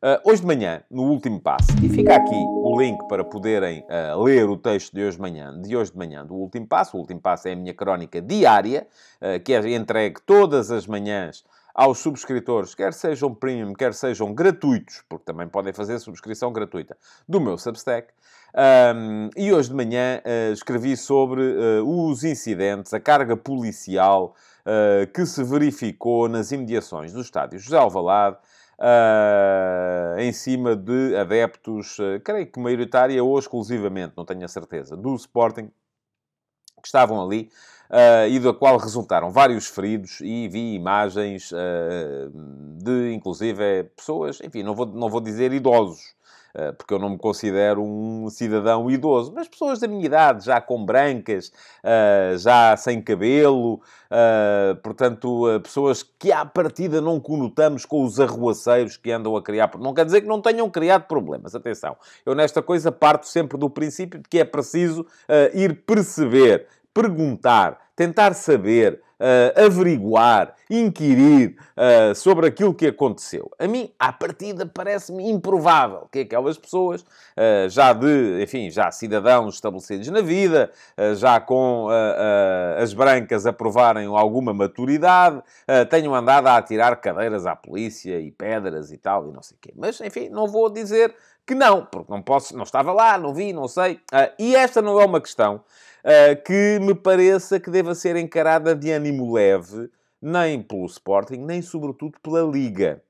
Uh, 0.02 0.16
hoje 0.30 0.40
de 0.40 0.46
manhã, 0.46 0.82
no 0.90 1.02
último 1.02 1.38
passo, 1.38 1.68
e 1.84 1.88
fica 1.90 2.16
aqui 2.16 2.34
o 2.34 2.80
link 2.80 3.06
para 3.06 3.22
poderem 3.22 3.80
uh, 3.80 4.22
ler 4.22 4.48
o 4.48 4.56
texto 4.56 4.94
de 4.94 5.02
hoje 5.02 5.16
de 5.16 5.20
manhã, 5.20 5.60
de 5.60 5.76
hoje 5.76 5.92
de 5.92 5.98
manhã, 5.98 6.24
do 6.24 6.32
último 6.32 6.66
passo. 6.66 6.96
O 6.96 7.00
último 7.00 7.20
passo 7.20 7.48
é 7.48 7.52
a 7.52 7.56
minha 7.56 7.74
crónica 7.74 8.18
diária, 8.18 8.86
uh, 9.20 9.38
que 9.44 9.52
é 9.52 9.74
entregue 9.74 10.18
todas 10.24 10.70
as 10.70 10.86
manhãs 10.86 11.44
aos 11.74 11.98
subscritores, 11.98 12.74
quer 12.74 12.94
sejam 12.94 13.34
premium, 13.34 13.74
quer 13.74 13.92
sejam 13.92 14.32
gratuitos, 14.32 15.04
porque 15.06 15.26
também 15.26 15.46
podem 15.46 15.74
fazer 15.74 15.98
subscrição 15.98 16.50
gratuita, 16.50 16.96
do 17.28 17.38
meu 17.38 17.58
Substack. 17.58 18.08
Um, 18.52 19.30
e 19.36 19.52
hoje 19.52 19.68
de 19.68 19.74
manhã 19.74 20.22
uh, 20.24 20.52
escrevi 20.52 20.96
sobre 20.96 21.42
uh, 21.42 22.08
os 22.08 22.24
incidentes, 22.24 22.92
a 22.94 22.98
carga 22.98 23.36
policial 23.36 24.34
uh, 24.64 25.06
que 25.12 25.24
se 25.26 25.44
verificou 25.44 26.26
nas 26.28 26.50
imediações 26.50 27.12
do 27.12 27.20
estádio 27.20 27.58
José 27.58 27.76
Alvalade, 27.76 28.38
uh, 28.80 30.18
em 30.18 30.32
cima 30.32 30.74
de 30.74 31.14
adeptos, 31.16 31.98
uh, 31.98 32.20
creio 32.24 32.46
que 32.46 32.58
maioritária 32.58 33.22
ou 33.22 33.38
exclusivamente, 33.38 34.14
não 34.16 34.24
tenho 34.24 34.44
a 34.44 34.48
certeza, 34.48 34.96
do 34.96 35.14
Sporting, 35.14 35.70
que 36.80 36.86
estavam 36.86 37.22
ali. 37.22 37.50
Uh, 37.90 38.28
e 38.30 38.38
da 38.38 38.54
qual 38.54 38.76
resultaram 38.76 39.32
vários 39.32 39.66
feridos 39.66 40.20
e 40.20 40.46
vi 40.46 40.74
imagens 40.74 41.50
uh, 41.50 42.30
de, 42.78 43.12
inclusive, 43.12 43.82
pessoas, 43.96 44.40
enfim, 44.40 44.62
não 44.62 44.76
vou, 44.76 44.86
não 44.86 45.08
vou 45.08 45.20
dizer 45.20 45.52
idosos, 45.52 46.14
porque 46.76 46.94
eu 46.94 46.98
não 46.98 47.10
me 47.10 47.18
considero 47.18 47.82
um 47.82 48.28
cidadão 48.30 48.90
idoso, 48.90 49.32
mas 49.34 49.48
pessoas 49.48 49.78
da 49.80 49.88
minha 49.88 50.04
idade, 50.04 50.44
já 50.44 50.60
com 50.60 50.84
brancas, 50.84 51.52
eh, 51.82 52.34
já 52.38 52.76
sem 52.76 53.00
cabelo, 53.00 53.80
eh, 54.10 54.76
portanto, 54.82 55.46
pessoas 55.62 56.02
que 56.02 56.32
à 56.32 56.44
partida 56.44 57.00
não 57.00 57.20
conotamos 57.20 57.84
com 57.84 58.04
os 58.04 58.18
arruaceiros 58.18 58.96
que 58.96 59.10
andam 59.10 59.36
a 59.36 59.42
criar. 59.42 59.70
Não 59.78 59.94
quer 59.94 60.04
dizer 60.04 60.22
que 60.22 60.28
não 60.28 60.40
tenham 60.40 60.68
criado 60.70 61.06
problemas, 61.06 61.54
atenção. 61.54 61.96
Eu 62.24 62.34
nesta 62.34 62.62
coisa 62.62 62.90
parto 62.90 63.26
sempre 63.26 63.58
do 63.58 63.70
princípio 63.70 64.20
de 64.20 64.28
que 64.28 64.38
é 64.38 64.44
preciso 64.44 65.06
ir 65.54 65.84
perceber, 65.84 66.66
perguntar, 66.92 67.78
tentar 68.00 68.32
saber, 68.32 68.98
uh, 69.20 69.66
averiguar, 69.66 70.54
inquirir 70.70 71.54
uh, 71.76 72.14
sobre 72.14 72.46
aquilo 72.46 72.74
que 72.74 72.86
aconteceu. 72.86 73.50
A 73.58 73.68
mim, 73.68 73.92
à 73.98 74.10
partida, 74.10 74.64
parece-me 74.64 75.30
improvável 75.30 76.08
que 76.10 76.20
aquelas 76.20 76.56
pessoas, 76.56 77.02
uh, 77.02 77.68
já 77.68 77.92
de, 77.92 78.42
enfim, 78.42 78.70
já 78.70 78.90
cidadãos 78.90 79.56
estabelecidos 79.56 80.08
na 80.08 80.22
vida, 80.22 80.70
já 81.16 81.38
com 81.38 81.88
as 82.78 82.94
brancas 82.94 83.44
a 83.44 83.52
provarem 83.52 84.06
alguma 84.06 84.54
maturidade, 84.54 85.42
tenham 85.90 86.14
andado 86.14 86.46
a 86.46 86.56
atirar 86.56 86.96
cadeiras 87.00 87.44
à 87.44 87.54
polícia 87.54 88.18
e 88.18 88.30
pedras 88.30 88.90
e 88.90 88.96
tal, 88.96 89.28
e 89.28 89.32
não 89.32 89.42
sei 89.42 89.56
o 89.56 89.60
quê. 89.60 89.72
Mas, 89.76 90.00
enfim, 90.00 90.30
não 90.30 90.46
vou 90.46 90.70
dizer 90.70 91.14
que 91.46 91.54
não, 91.54 91.84
porque 91.86 92.10
não 92.10 92.22
posso, 92.22 92.56
não 92.56 92.64
estava 92.64 92.92
lá, 92.92 93.18
não 93.18 93.34
vi, 93.34 93.52
não 93.52 93.66
sei. 93.66 94.00
e 94.38 94.54
esta 94.54 94.80
não 94.80 95.00
é 95.00 95.04
uma 95.04 95.20
questão 95.20 95.56
uh, 96.04 96.42
que 96.44 96.78
me 96.80 96.94
pareça 96.94 97.58
que 97.58 97.70
deva 97.70 97.94
ser 97.94 98.16
encarada 98.16 98.74
de 98.74 98.90
ânimo 98.90 99.32
leve, 99.32 99.90
nem 100.20 100.62
pelo 100.62 100.86
Sporting, 100.86 101.38
nem 101.38 101.62
sobretudo 101.62 102.18
pela 102.22 102.42
Liga. 102.42 103.02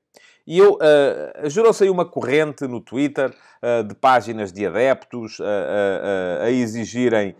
E 0.45 0.57
eu, 0.57 0.73
uh, 0.73 1.49
gerou-se 1.49 1.83
aí 1.83 1.89
uma 1.89 2.05
corrente 2.05 2.65
no 2.67 2.81
Twitter 2.81 3.33
uh, 3.61 3.83
de 3.83 3.93
páginas 3.95 4.51
de 4.51 4.65
adeptos 4.65 5.39
uh, 5.39 5.43
a 6.43 6.49
exigirem 6.49 7.35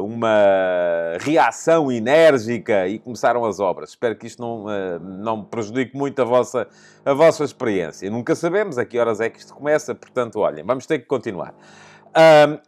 uma 0.00 1.16
reação 1.20 1.90
enérgica 1.90 2.86
e 2.88 2.98
começaram 2.98 3.44
as 3.44 3.60
obras. 3.60 3.90
Espero 3.90 4.16
que 4.16 4.26
isto 4.26 4.40
não, 4.40 4.66
não 5.00 5.44
prejudique 5.44 5.96
muito 5.96 6.20
a 6.22 6.24
vossa, 6.24 6.66
a 7.04 7.12
vossa 7.12 7.44
experiência. 7.44 8.10
Nunca 8.10 8.34
sabemos 8.34 8.78
a 8.78 8.84
que 8.84 8.98
horas 8.98 9.20
é 9.20 9.28
que 9.28 9.38
isto 9.38 9.54
começa, 9.54 9.94
portanto, 9.94 10.38
olhem, 10.40 10.64
vamos 10.64 10.86
ter 10.86 10.98
que 10.98 11.06
continuar. 11.06 11.54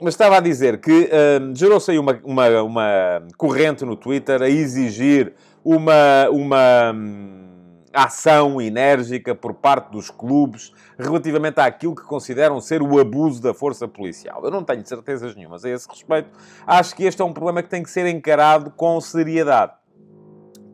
mas 0.01 0.15
estava 0.15 0.37
a 0.37 0.41
dizer 0.41 0.81
que 0.81 1.11
gerou-se 1.55 1.91
aí 1.91 1.99
uma, 1.99 2.21
uma, 2.25 2.63
uma 2.63 3.23
corrente 3.37 3.85
no 3.85 3.97
Twitter 3.97 4.43
a 4.43 4.49
exigir 4.49 5.33
uma, 5.65 6.29
uma 6.31 6.95
ação 7.93 8.61
enérgica 8.61 9.35
por 9.35 9.55
parte 9.55 9.91
dos 9.91 10.11
clubes 10.11 10.73
relativamente 10.99 11.59
àquilo 11.61 11.95
que 11.95 12.03
consideram 12.03 12.61
ser 12.61 12.83
o 12.83 12.99
abuso 12.99 13.43
da 13.43 13.53
força 13.53 13.89
policial. 13.89 14.45
Eu 14.45 14.51
não 14.51 14.63
tenho 14.63 14.87
certezas 14.87 15.35
nenhumas 15.35 15.65
a 15.65 15.71
esse 15.71 15.89
respeito. 15.89 16.31
Acho 16.67 16.95
que 16.95 17.05
este 17.05 17.21
é 17.21 17.25
um 17.25 17.33
problema 17.33 17.63
que 17.63 17.69
tem 17.69 17.83
que 17.83 17.91
ser 17.91 18.07
encarado 18.07 18.71
com 18.71 19.01
seriedade. 19.01 19.73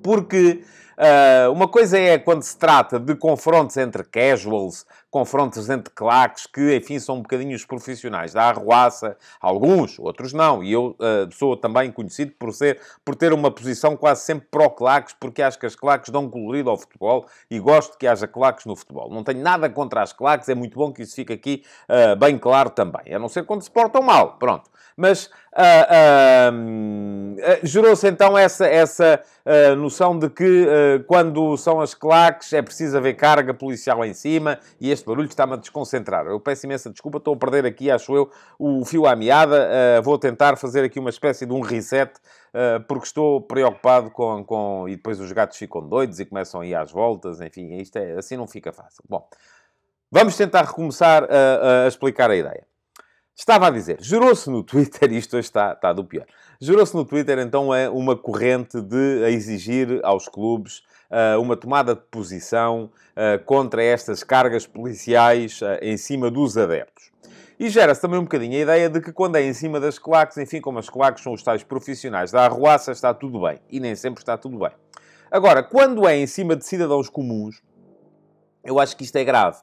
Porque 0.03 0.63
Uh, 0.97 1.53
uma 1.53 1.69
coisa 1.69 1.99
é 1.99 2.17
quando 2.17 2.43
se 2.43 2.57
trata 2.57 2.99
de 2.99 3.15
confrontos 3.15 3.77
entre 3.77 4.03
casuals, 4.03 4.87
confrontos 5.17 5.71
entre 5.71 5.95
claques, 5.95 6.47
que, 6.47 6.77
enfim, 6.77 6.99
são 6.99 7.17
um 7.17 7.23
bocadinho 7.23 7.57
os 7.57 7.65
profissionais 7.65 8.35
da 8.35 8.51
arruaça, 8.51 9.17
alguns, 9.41 9.99
outros 9.99 10.35
não. 10.35 10.63
E 10.63 10.71
eu 10.71 10.95
uh, 11.01 11.35
sou 11.35 11.57
também 11.57 11.91
conhecido 11.91 12.33
por, 12.39 12.53
ser, 12.53 12.79
por 13.03 13.17
ter 13.17 13.33
uma 13.33 13.51
posição 13.51 13.97
quase 13.97 14.27
sempre 14.27 14.47
pró-claques, 14.51 15.17
porque 15.19 15.41
acho 15.41 15.59
que 15.59 15.65
as 15.65 15.75
claques 15.75 16.11
dão 16.11 16.29
colorido 16.29 16.69
ao 16.69 16.77
futebol 16.77 17.25
e 17.51 17.59
gosto 17.59 17.97
que 17.97 18.07
haja 18.07 18.29
claques 18.29 18.67
no 18.67 18.77
futebol. 18.77 19.09
Não 19.09 19.25
tenho 19.25 19.41
nada 19.41 19.71
contra 19.71 20.03
as 20.03 20.13
claques, 20.13 20.51
é 20.51 20.55
muito 20.55 20.77
bom 20.77 20.93
que 20.93 21.01
isso 21.01 21.15
fique 21.15 21.33
aqui 21.33 21.65
uh, 21.89 22.15
bem 22.17 22.37
claro 22.37 22.69
também. 22.69 23.15
A 23.15 23.19
não 23.19 23.31
ser 23.31 23.47
quando 23.47 23.63
se 23.63 23.71
portam 23.71 24.03
mal, 24.03 24.37
pronto. 24.37 24.71
Mas 24.99 25.31
uh, 25.57 26.53
uh, 26.53 27.67
gerou-se 27.67 28.07
então 28.07 28.37
essa, 28.37 28.67
essa 28.67 29.23
uh, 29.45 29.75
noção 29.77 30.19
de 30.19 30.29
que 30.29 30.67
quando 31.07 31.57
são 31.57 31.81
as 31.81 31.95
claques 31.95 32.53
é 32.53 32.61
preciso 32.61 32.97
haver 32.97 33.15
carga 33.15 33.55
policial 33.55 34.05
em 34.05 34.13
cima 34.13 34.59
e 34.81 34.91
este 34.91 35.07
barulho 35.07 35.29
está-me 35.29 35.55
a 35.55 35.57
desconcentrar. 35.57 36.27
Eu 36.27 36.39
peço 36.39 36.67
imensa 36.67 36.91
desculpa, 36.91 37.19
estou 37.19 37.35
a 37.35 37.37
perder 37.37 37.65
aqui, 37.65 37.91
acho 37.91 38.15
eu, 38.15 38.31
o 38.59 38.85
fio 38.85 39.07
à 39.07 39.17
meada. 39.17 40.01
vou 40.03 40.19
tentar 40.19 40.57
fazer 40.57 40.85
aqui 40.85 40.99
uma 40.99 41.11
espécie 41.11 41.47
de 41.47 41.53
um 41.53 41.61
reset 41.61 42.13
porque 42.89 43.07
estou 43.07 43.41
preocupado 43.41 44.11
com, 44.11 44.43
com... 44.45 44.89
E 44.89 44.97
depois 44.97 45.21
os 45.21 45.31
gatos 45.33 45.59
ficam 45.59 45.87
doidos 45.87 46.21
e 46.21 46.25
começam 46.25 46.61
a 46.61 46.67
ir 46.67 46.75
às 46.75 46.91
voltas, 46.91 47.41
enfim, 47.41 47.77
isto 47.77 47.97
é, 47.97 48.13
assim 48.13 48.37
não 48.37 48.47
fica 48.47 48.73
fácil. 48.73 49.05
Bom, 49.09 49.29
vamos 50.11 50.37
tentar 50.37 50.63
recomeçar 50.63 51.25
a, 51.25 51.85
a 51.85 51.89
explicar 51.89 52.31
a 52.31 52.37
ideia. 52.37 52.67
Estava 53.37 53.67
a 53.67 53.71
dizer, 53.71 53.99
gerou-se 54.01 54.49
no 54.49 54.63
Twitter, 54.63 55.13
isto 55.15 55.37
hoje 55.37 55.47
está, 55.47 55.73
está 55.73 55.93
do 55.93 56.03
pior, 56.03 56.25
gerou-se 56.59 56.95
no 56.95 57.05
Twitter 57.05 57.39
então 57.39 57.75
é 57.75 57.89
uma 57.89 58.17
corrente 58.17 58.81
de 58.81 59.25
exigir 59.29 60.01
aos 60.03 60.27
clubes 60.27 60.79
uh, 61.11 61.39
uma 61.41 61.55
tomada 61.55 61.95
de 61.95 62.01
posição 62.11 62.91
uh, 63.13 63.45
contra 63.45 63.85
estas 63.85 64.25
cargas 64.25 64.67
policiais 64.67 65.61
uh, 65.61 65.79
em 65.83 65.99
cima 65.99 66.31
dos 66.31 66.57
adeptos. 66.57 67.11
E 67.59 67.69
gera-se 67.69 68.01
também 68.01 68.19
um 68.19 68.23
bocadinho 68.25 68.55
a 68.55 68.63
ideia 68.63 68.89
de 68.89 69.01
que 69.01 69.13
quando 69.13 69.37
é 69.37 69.43
em 69.43 69.53
cima 69.53 69.81
das 69.81 69.99
claques, 69.99 70.37
enfim, 70.39 70.61
como 70.61 70.79
as 70.79 70.89
claques 70.89 71.23
são 71.23 71.33
os 71.33 71.43
tais 71.43 71.63
profissionais 71.63 72.31
da 72.31 72.45
arruaça, 72.45 72.93
está 72.93 73.15
tudo 73.15 73.41
bem. 73.41 73.59
E 73.71 73.81
nem 73.81 73.95
sempre 73.95 74.21
está 74.21 74.37
tudo 74.37 74.59
bem. 74.59 74.73
Agora, 75.31 75.63
quando 75.63 76.07
é 76.07 76.17
em 76.17 76.27
cima 76.27 76.55
de 76.55 76.67
cidadãos 76.67 77.09
comuns, 77.09 77.63
eu 78.63 78.79
acho 78.79 78.95
que 78.95 79.05
isto 79.05 79.17
é 79.17 79.25
grave. 79.25 79.59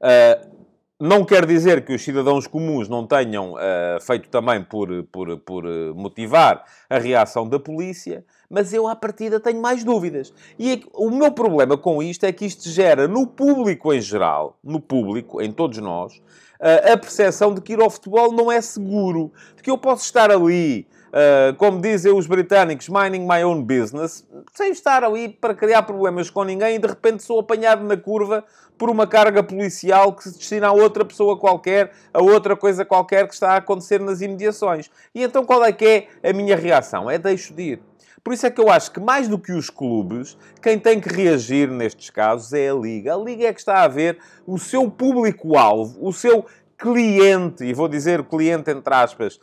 Uh, 0.00 0.61
não 1.04 1.24
quer 1.24 1.44
dizer 1.44 1.84
que 1.84 1.92
os 1.92 2.04
cidadãos 2.04 2.46
comuns 2.46 2.88
não 2.88 3.04
tenham 3.04 3.54
uh, 3.54 4.00
feito 4.00 4.28
também 4.28 4.62
por, 4.62 5.02
por, 5.10 5.36
por 5.38 5.64
motivar 5.96 6.64
a 6.88 6.96
reação 6.96 7.48
da 7.48 7.58
polícia, 7.58 8.24
mas 8.48 8.72
eu, 8.72 8.86
à 8.86 8.94
partida, 8.94 9.40
tenho 9.40 9.60
mais 9.60 9.82
dúvidas. 9.82 10.32
E 10.56 10.74
é 10.74 10.80
o 10.94 11.10
meu 11.10 11.32
problema 11.32 11.76
com 11.76 12.00
isto 12.00 12.24
é 12.24 12.30
que 12.30 12.44
isto 12.44 12.68
gera 12.68 13.08
no 13.08 13.26
público 13.26 13.92
em 13.92 14.00
geral, 14.00 14.56
no 14.62 14.78
público, 14.78 15.42
em 15.42 15.50
todos 15.50 15.78
nós, 15.78 16.18
uh, 16.60 16.92
a 16.92 16.96
percepção 16.96 17.52
de 17.52 17.60
que 17.60 17.72
ir 17.72 17.80
ao 17.80 17.90
futebol 17.90 18.30
não 18.30 18.52
é 18.52 18.60
seguro, 18.60 19.32
de 19.56 19.62
que 19.64 19.70
eu 19.72 19.78
posso 19.78 20.04
estar 20.04 20.30
ali 20.30 20.86
Uh, 21.12 21.54
como 21.56 21.78
dizem 21.78 22.10
os 22.10 22.26
britânicos, 22.26 22.88
minding 22.88 23.26
my 23.28 23.44
own 23.44 23.62
business, 23.62 24.26
sem 24.54 24.72
estar 24.72 25.04
ali 25.04 25.28
para 25.28 25.54
criar 25.54 25.82
problemas 25.82 26.30
com 26.30 26.42
ninguém 26.42 26.76
e 26.76 26.78
de 26.78 26.88
repente 26.88 27.22
sou 27.22 27.38
apanhado 27.38 27.84
na 27.84 27.98
curva 27.98 28.42
por 28.78 28.88
uma 28.88 29.06
carga 29.06 29.42
policial 29.42 30.14
que 30.14 30.24
se 30.24 30.38
destina 30.38 30.68
a 30.68 30.72
outra 30.72 31.04
pessoa 31.04 31.38
qualquer, 31.38 31.92
a 32.14 32.22
outra 32.22 32.56
coisa 32.56 32.82
qualquer 32.82 33.28
que 33.28 33.34
está 33.34 33.50
a 33.50 33.56
acontecer 33.56 34.00
nas 34.00 34.22
imediações. 34.22 34.90
E 35.14 35.22
então 35.22 35.44
qual 35.44 35.62
é 35.62 35.70
que 35.70 36.08
é 36.22 36.30
a 36.30 36.32
minha 36.32 36.56
reação? 36.56 37.10
É 37.10 37.18
deixo 37.18 37.52
de 37.52 37.62
ir. 37.62 37.82
Por 38.24 38.32
isso 38.32 38.46
é 38.46 38.50
que 38.50 38.60
eu 38.60 38.70
acho 38.70 38.92
que 38.92 39.00
mais 39.00 39.26
do 39.26 39.36
que 39.36 39.52
os 39.52 39.68
clubes, 39.68 40.38
quem 40.62 40.78
tem 40.78 41.00
que 41.00 41.08
reagir 41.08 41.68
nestes 41.68 42.08
casos 42.08 42.52
é 42.52 42.70
a 42.70 42.74
Liga. 42.74 43.14
A 43.14 43.18
Liga 43.18 43.48
é 43.48 43.52
que 43.52 43.58
está 43.58 43.82
a 43.82 43.88
ver 43.88 44.18
o 44.46 44.58
seu 44.58 44.88
público-alvo, 44.88 45.98
o 46.00 46.12
seu 46.12 46.46
cliente, 46.82 47.64
e 47.64 47.72
vou 47.72 47.86
dizer 47.86 48.24
cliente 48.24 48.68
entre 48.68 48.92
aspas, 48.92 49.38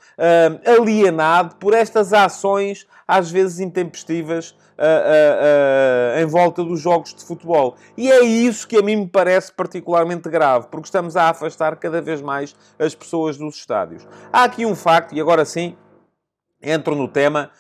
alienado 0.66 1.56
por 1.56 1.74
estas 1.74 2.12
ações, 2.12 2.86
às 3.08 3.32
vezes 3.32 3.62
intempestivas, 3.62 4.52
uh, 4.52 6.16
uh, 6.18 6.20
em 6.20 6.26
volta 6.26 6.62
dos 6.66 6.82
jogos 6.82 7.14
de 7.14 7.24
futebol. 7.24 7.78
E 7.96 8.12
é 8.12 8.20
isso 8.20 8.68
que 8.68 8.76
a 8.76 8.82
mim 8.82 8.98
me 8.98 9.08
parece 9.08 9.54
particularmente 9.54 10.30
grave, 10.30 10.68
porque 10.70 10.88
estamos 10.88 11.16
a 11.16 11.30
afastar 11.30 11.78
cada 11.78 12.02
vez 12.02 12.22
mais 12.22 12.54
as 12.78 12.94
pessoas 12.94 13.38
dos 13.38 13.56
estádios. 13.56 14.06
Há 14.34 14.44
aqui 14.44 14.66
um 14.66 14.76
facto, 14.76 15.16
e 15.16 15.22
agora 15.22 15.46
sim 15.46 15.78
entro 16.62 16.94
no 16.94 17.08
tema 17.08 17.52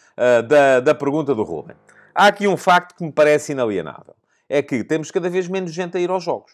da, 0.49 0.81
da 0.81 0.93
pergunta 0.93 1.33
do 1.33 1.43
Ruben. 1.43 1.77
Há 2.13 2.27
aqui 2.27 2.49
um 2.49 2.57
facto 2.57 2.97
que 2.97 3.03
me 3.05 3.13
parece 3.13 3.53
inalienável. 3.53 4.13
É 4.49 4.61
que 4.61 4.83
temos 4.83 5.09
cada 5.09 5.29
vez 5.29 5.47
menos 5.47 5.71
gente 5.71 5.95
a 5.95 6.01
ir 6.01 6.09
aos 6.09 6.21
jogos. 6.21 6.51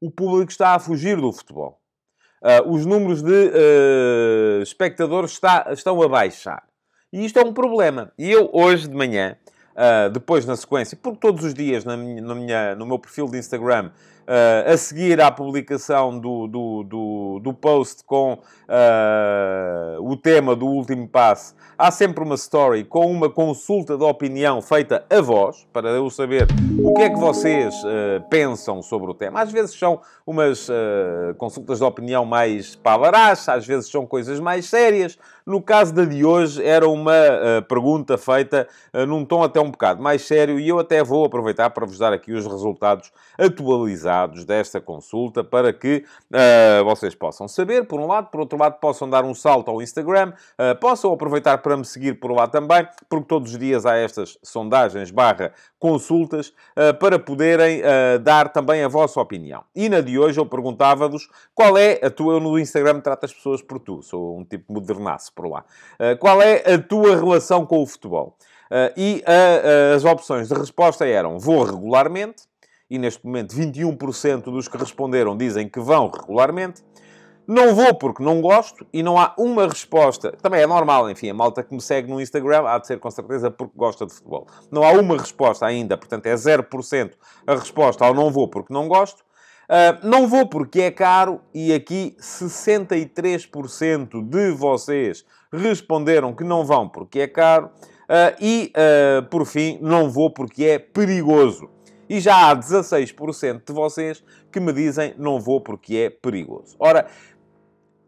O 0.00 0.08
público 0.08 0.52
está 0.52 0.76
a 0.76 0.78
fugir 0.78 1.20
do 1.20 1.32
futebol. 1.32 1.80
Uh, 2.42 2.70
os 2.70 2.86
números 2.86 3.22
de 3.22 3.32
uh, 3.32 4.62
espectadores 4.62 5.32
está, 5.32 5.66
estão 5.72 6.00
a 6.02 6.08
baixar. 6.08 6.62
E 7.12 7.24
isto 7.24 7.38
é 7.38 7.42
um 7.42 7.52
problema. 7.52 8.12
E 8.18 8.30
eu, 8.30 8.48
hoje 8.52 8.88
de 8.88 8.94
manhã, 8.94 9.36
uh, 9.74 10.10
depois 10.10 10.46
na 10.46 10.56
sequência, 10.56 10.96
porque 11.00 11.18
todos 11.18 11.44
os 11.44 11.54
dias 11.54 11.84
na 11.84 11.96
minha, 11.96 12.22
na 12.22 12.34
minha, 12.34 12.74
no 12.74 12.86
meu 12.86 12.98
perfil 12.98 13.26
de 13.26 13.38
Instagram, 13.38 13.90
a 14.66 14.76
seguir 14.76 15.20
à 15.20 15.30
publicação 15.30 16.18
do, 16.18 16.46
do, 16.46 16.82
do, 16.84 17.40
do 17.42 17.54
post 17.54 18.04
com 18.04 18.38
o 20.00 20.16
tema 20.16 20.54
do 20.54 20.66
último 20.66 21.08
passo, 21.08 21.54
há 21.78 21.92
sempre 21.92 22.24
uma 22.24 22.34
story 22.34 22.82
com 22.82 23.10
uma 23.10 23.30
consulta 23.30 23.96
de 23.96 24.02
opinião 24.02 24.60
feita 24.60 25.04
a 25.08 25.20
voz, 25.20 25.66
para 25.72 25.90
eu 25.90 26.10
saber 26.10 26.48
o 26.82 26.92
que 26.92 27.02
é 27.02 27.10
que 27.10 27.18
vocês 27.18 27.72
uh, 27.84 28.28
pensam 28.28 28.82
sobre 28.82 29.10
o 29.10 29.14
tema. 29.14 29.40
Às 29.40 29.52
vezes 29.52 29.78
são 29.78 30.00
umas 30.26 30.68
uh, 30.68 31.34
consultas 31.38 31.78
de 31.78 31.84
opinião 31.84 32.24
mais 32.24 32.74
pavarás, 32.74 33.48
às 33.48 33.64
vezes 33.64 33.88
são 33.90 34.04
coisas 34.04 34.40
mais 34.40 34.66
sérias. 34.66 35.16
No 35.46 35.62
caso 35.62 35.94
da 35.94 36.04
de 36.04 36.24
hoje, 36.24 36.62
era 36.62 36.88
uma 36.88 37.12
uh, 37.12 37.62
pergunta 37.68 38.18
feita 38.18 38.68
num 39.06 39.24
tom 39.24 39.42
até 39.42 39.60
um 39.60 39.70
bocado 39.70 40.02
mais 40.02 40.22
sério 40.22 40.58
e 40.58 40.68
eu 40.68 40.78
até 40.78 41.02
vou 41.04 41.24
aproveitar 41.24 41.70
para 41.70 41.86
vos 41.86 41.98
dar 41.98 42.12
aqui 42.12 42.32
os 42.32 42.46
resultados 42.46 43.12
atualizados 43.38 44.17
desta 44.26 44.80
consulta 44.80 45.44
para 45.44 45.72
que 45.72 46.04
vocês 46.84 47.14
possam 47.14 47.46
saber, 47.46 47.86
por 47.86 48.00
um 48.00 48.06
lado, 48.06 48.28
por 48.30 48.40
outro 48.40 48.58
lado, 48.58 48.78
possam 48.80 49.08
dar 49.08 49.24
um 49.24 49.34
salto 49.34 49.70
ao 49.70 49.80
Instagram, 49.80 50.32
possam 50.80 51.12
aproveitar 51.12 51.58
para 51.58 51.76
me 51.76 51.84
seguir 51.84 52.18
por 52.18 52.32
lá 52.32 52.46
também, 52.48 52.86
porque 53.08 53.26
todos 53.26 53.52
os 53.52 53.58
dias 53.58 53.86
há 53.86 53.96
estas 53.96 54.38
sondagens 54.42 55.10
barra 55.10 55.52
consultas 55.78 56.48
uh, 56.48 56.94
para 56.98 57.18
poderem 57.18 57.80
uh, 57.80 58.18
dar 58.18 58.48
também 58.48 58.82
a 58.82 58.88
vossa 58.88 59.20
opinião. 59.20 59.62
E 59.74 59.88
na 59.88 60.00
de 60.00 60.18
hoje 60.18 60.38
eu 60.38 60.46
perguntava-vos 60.46 61.28
qual 61.54 61.78
é 61.78 62.00
a 62.02 62.10
tua... 62.10 62.34
Eu 62.34 62.40
no 62.40 62.58
Instagram 62.58 63.00
trato 63.00 63.24
as 63.24 63.32
pessoas 63.32 63.62
por 63.62 63.78
tu, 63.78 64.02
sou 64.02 64.38
um 64.38 64.44
tipo 64.44 64.72
modernaço 64.72 65.32
por 65.32 65.48
lá. 65.48 65.64
Uh, 65.94 66.16
qual 66.18 66.42
é 66.42 66.74
a 66.74 66.78
tua 66.78 67.16
relação 67.16 67.64
com 67.64 67.82
o 67.82 67.86
futebol? 67.86 68.36
e 68.98 69.24
as 69.96 70.04
opções 70.04 70.48
de 70.48 70.54
resposta 70.54 71.06
eram 71.06 71.38
vou 71.38 71.64
regularmente, 71.64 72.42
e 72.90 72.98
neste 72.98 73.24
momento 73.24 73.54
21% 73.54 74.44
dos 74.44 74.68
que 74.68 74.76
responderam 74.76 75.36
dizem 75.36 75.68
que 75.68 75.80
vão 75.80 76.10
regularmente. 76.10 76.82
Não 77.46 77.74
vou 77.74 77.94
porque 77.94 78.22
não 78.22 78.42
gosto 78.42 78.86
e 78.92 79.02
não 79.02 79.18
há 79.18 79.34
uma 79.38 79.66
resposta. 79.66 80.32
Também 80.32 80.60
é 80.60 80.66
normal, 80.66 81.10
enfim, 81.10 81.30
a 81.30 81.34
malta 81.34 81.62
que 81.62 81.74
me 81.74 81.80
segue 81.80 82.10
no 82.10 82.20
Instagram 82.20 82.66
há 82.66 82.78
de 82.78 82.86
ser 82.86 82.98
com 82.98 83.10
certeza 83.10 83.50
porque 83.50 83.72
gosta 83.74 84.04
de 84.04 84.12
futebol. 84.12 84.46
Não 84.70 84.84
há 84.84 84.92
uma 84.92 85.16
resposta 85.16 85.64
ainda, 85.64 85.96
portanto 85.96 86.26
é 86.26 86.34
0% 86.34 87.12
a 87.46 87.54
resposta 87.54 88.04
ao 88.04 88.12
não 88.12 88.30
vou 88.30 88.48
porque 88.48 88.72
não 88.72 88.86
gosto. 88.86 89.26
Uh, 89.68 90.06
não 90.06 90.28
vou 90.28 90.46
porque 90.46 90.82
é 90.82 90.90
caro 90.90 91.40
e 91.54 91.74
aqui 91.74 92.16
63% 92.20 94.26
de 94.26 94.50
vocês 94.50 95.24
responderam 95.52 96.34
que 96.34 96.44
não 96.44 96.64
vão 96.64 96.88
porque 96.88 97.20
é 97.20 97.26
caro. 97.26 97.70
Uh, 98.08 98.32
e, 98.40 98.72
uh, 98.74 99.22
por 99.28 99.44
fim, 99.44 99.78
não 99.82 100.10
vou 100.10 100.30
porque 100.30 100.64
é 100.64 100.78
perigoso. 100.78 101.68
E 102.08 102.20
já 102.20 102.50
há 102.50 102.56
16% 102.56 103.62
de 103.66 103.72
vocês 103.72 104.24
que 104.50 104.58
me 104.58 104.72
dizem 104.72 105.14
não 105.18 105.38
vou 105.38 105.60
porque 105.60 105.96
é 105.96 106.10
perigoso. 106.10 106.74
Ora, 106.78 107.06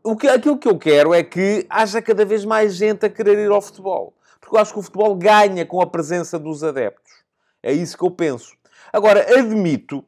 o 0.02 0.16
que, 0.16 0.26
aquilo 0.26 0.58
que 0.58 0.68
eu 0.68 0.78
quero 0.78 1.12
é 1.12 1.22
que 1.22 1.66
haja 1.68 2.00
cada 2.00 2.24
vez 2.24 2.44
mais 2.44 2.74
gente 2.74 3.04
a 3.04 3.10
querer 3.10 3.38
ir 3.38 3.50
ao 3.50 3.60
futebol. 3.60 4.14
Porque 4.40 4.56
eu 4.56 4.60
acho 4.60 4.72
que 4.72 4.78
o 4.78 4.82
futebol 4.82 5.14
ganha 5.14 5.66
com 5.66 5.80
a 5.80 5.86
presença 5.86 6.38
dos 6.38 6.64
adeptos. 6.64 7.12
É 7.62 7.72
isso 7.72 7.96
que 7.96 8.04
eu 8.04 8.10
penso. 8.10 8.56
Agora, 8.92 9.38
admito 9.38 10.04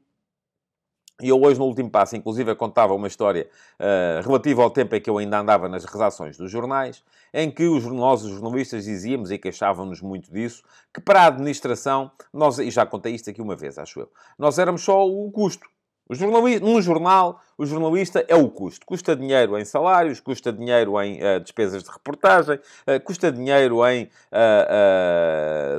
e 1.23 1.29
eu 1.29 1.41
hoje, 1.41 1.59
no 1.59 1.67
último 1.67 1.89
passo, 1.89 2.17
inclusive, 2.17 2.53
contava 2.57 2.93
uma 2.93 3.07
história 3.07 3.49
uh, 3.79 4.27
relativa 4.27 4.63
ao 4.63 4.71
tempo 4.71 4.95
em 4.97 5.01
que 5.01 5.09
eu 5.09 5.19
ainda 5.19 5.39
andava 5.39 5.69
nas 5.69 5.85
redações 5.85 6.37
dos 6.37 6.51
jornais, 6.51 7.03
em 7.33 7.51
que 7.51 7.65
os, 7.65 7.87
nós, 7.87 8.25
os 8.25 8.33
jornalistas, 8.33 8.85
dizíamos 8.85 9.31
e 9.31 9.39
queixávamos 9.39 10.01
muito 10.01 10.31
disso, 10.31 10.65
que 10.93 11.01
para 11.01 11.23
a 11.23 11.27
administração, 11.27 12.11
nós, 12.33 12.59
e 12.59 12.71
já 12.71 12.85
contei 12.85 13.15
isto 13.15 13.31
aqui 13.31 13.41
uma 13.41 13.55
vez, 13.55 13.79
acho 13.79 14.01
eu, 14.01 14.11
nós 14.37 14.59
éramos 14.59 14.83
só 14.83 15.07
o 15.07 15.31
custo. 15.31 15.71
O 16.09 16.15
jornalista, 16.15 16.67
num 16.67 16.83
jornal, 16.83 17.41
o 17.57 17.65
jornalista 17.65 18.25
é 18.29 18.35
o 18.35 18.51
custo. 18.51 18.85
Custa 18.85 19.15
dinheiro 19.15 19.57
em 19.57 19.65
salários, 19.65 20.21
custa 20.21 20.53
dinheiro 20.53 21.01
em 21.01 21.21
uh, 21.23 21.41
despesas 21.41 21.83
de 21.85 21.91
reportagem, 21.91 22.57
uh, 22.57 23.01
custa 23.05 23.31
dinheiro 23.31 23.79
em 23.87 24.11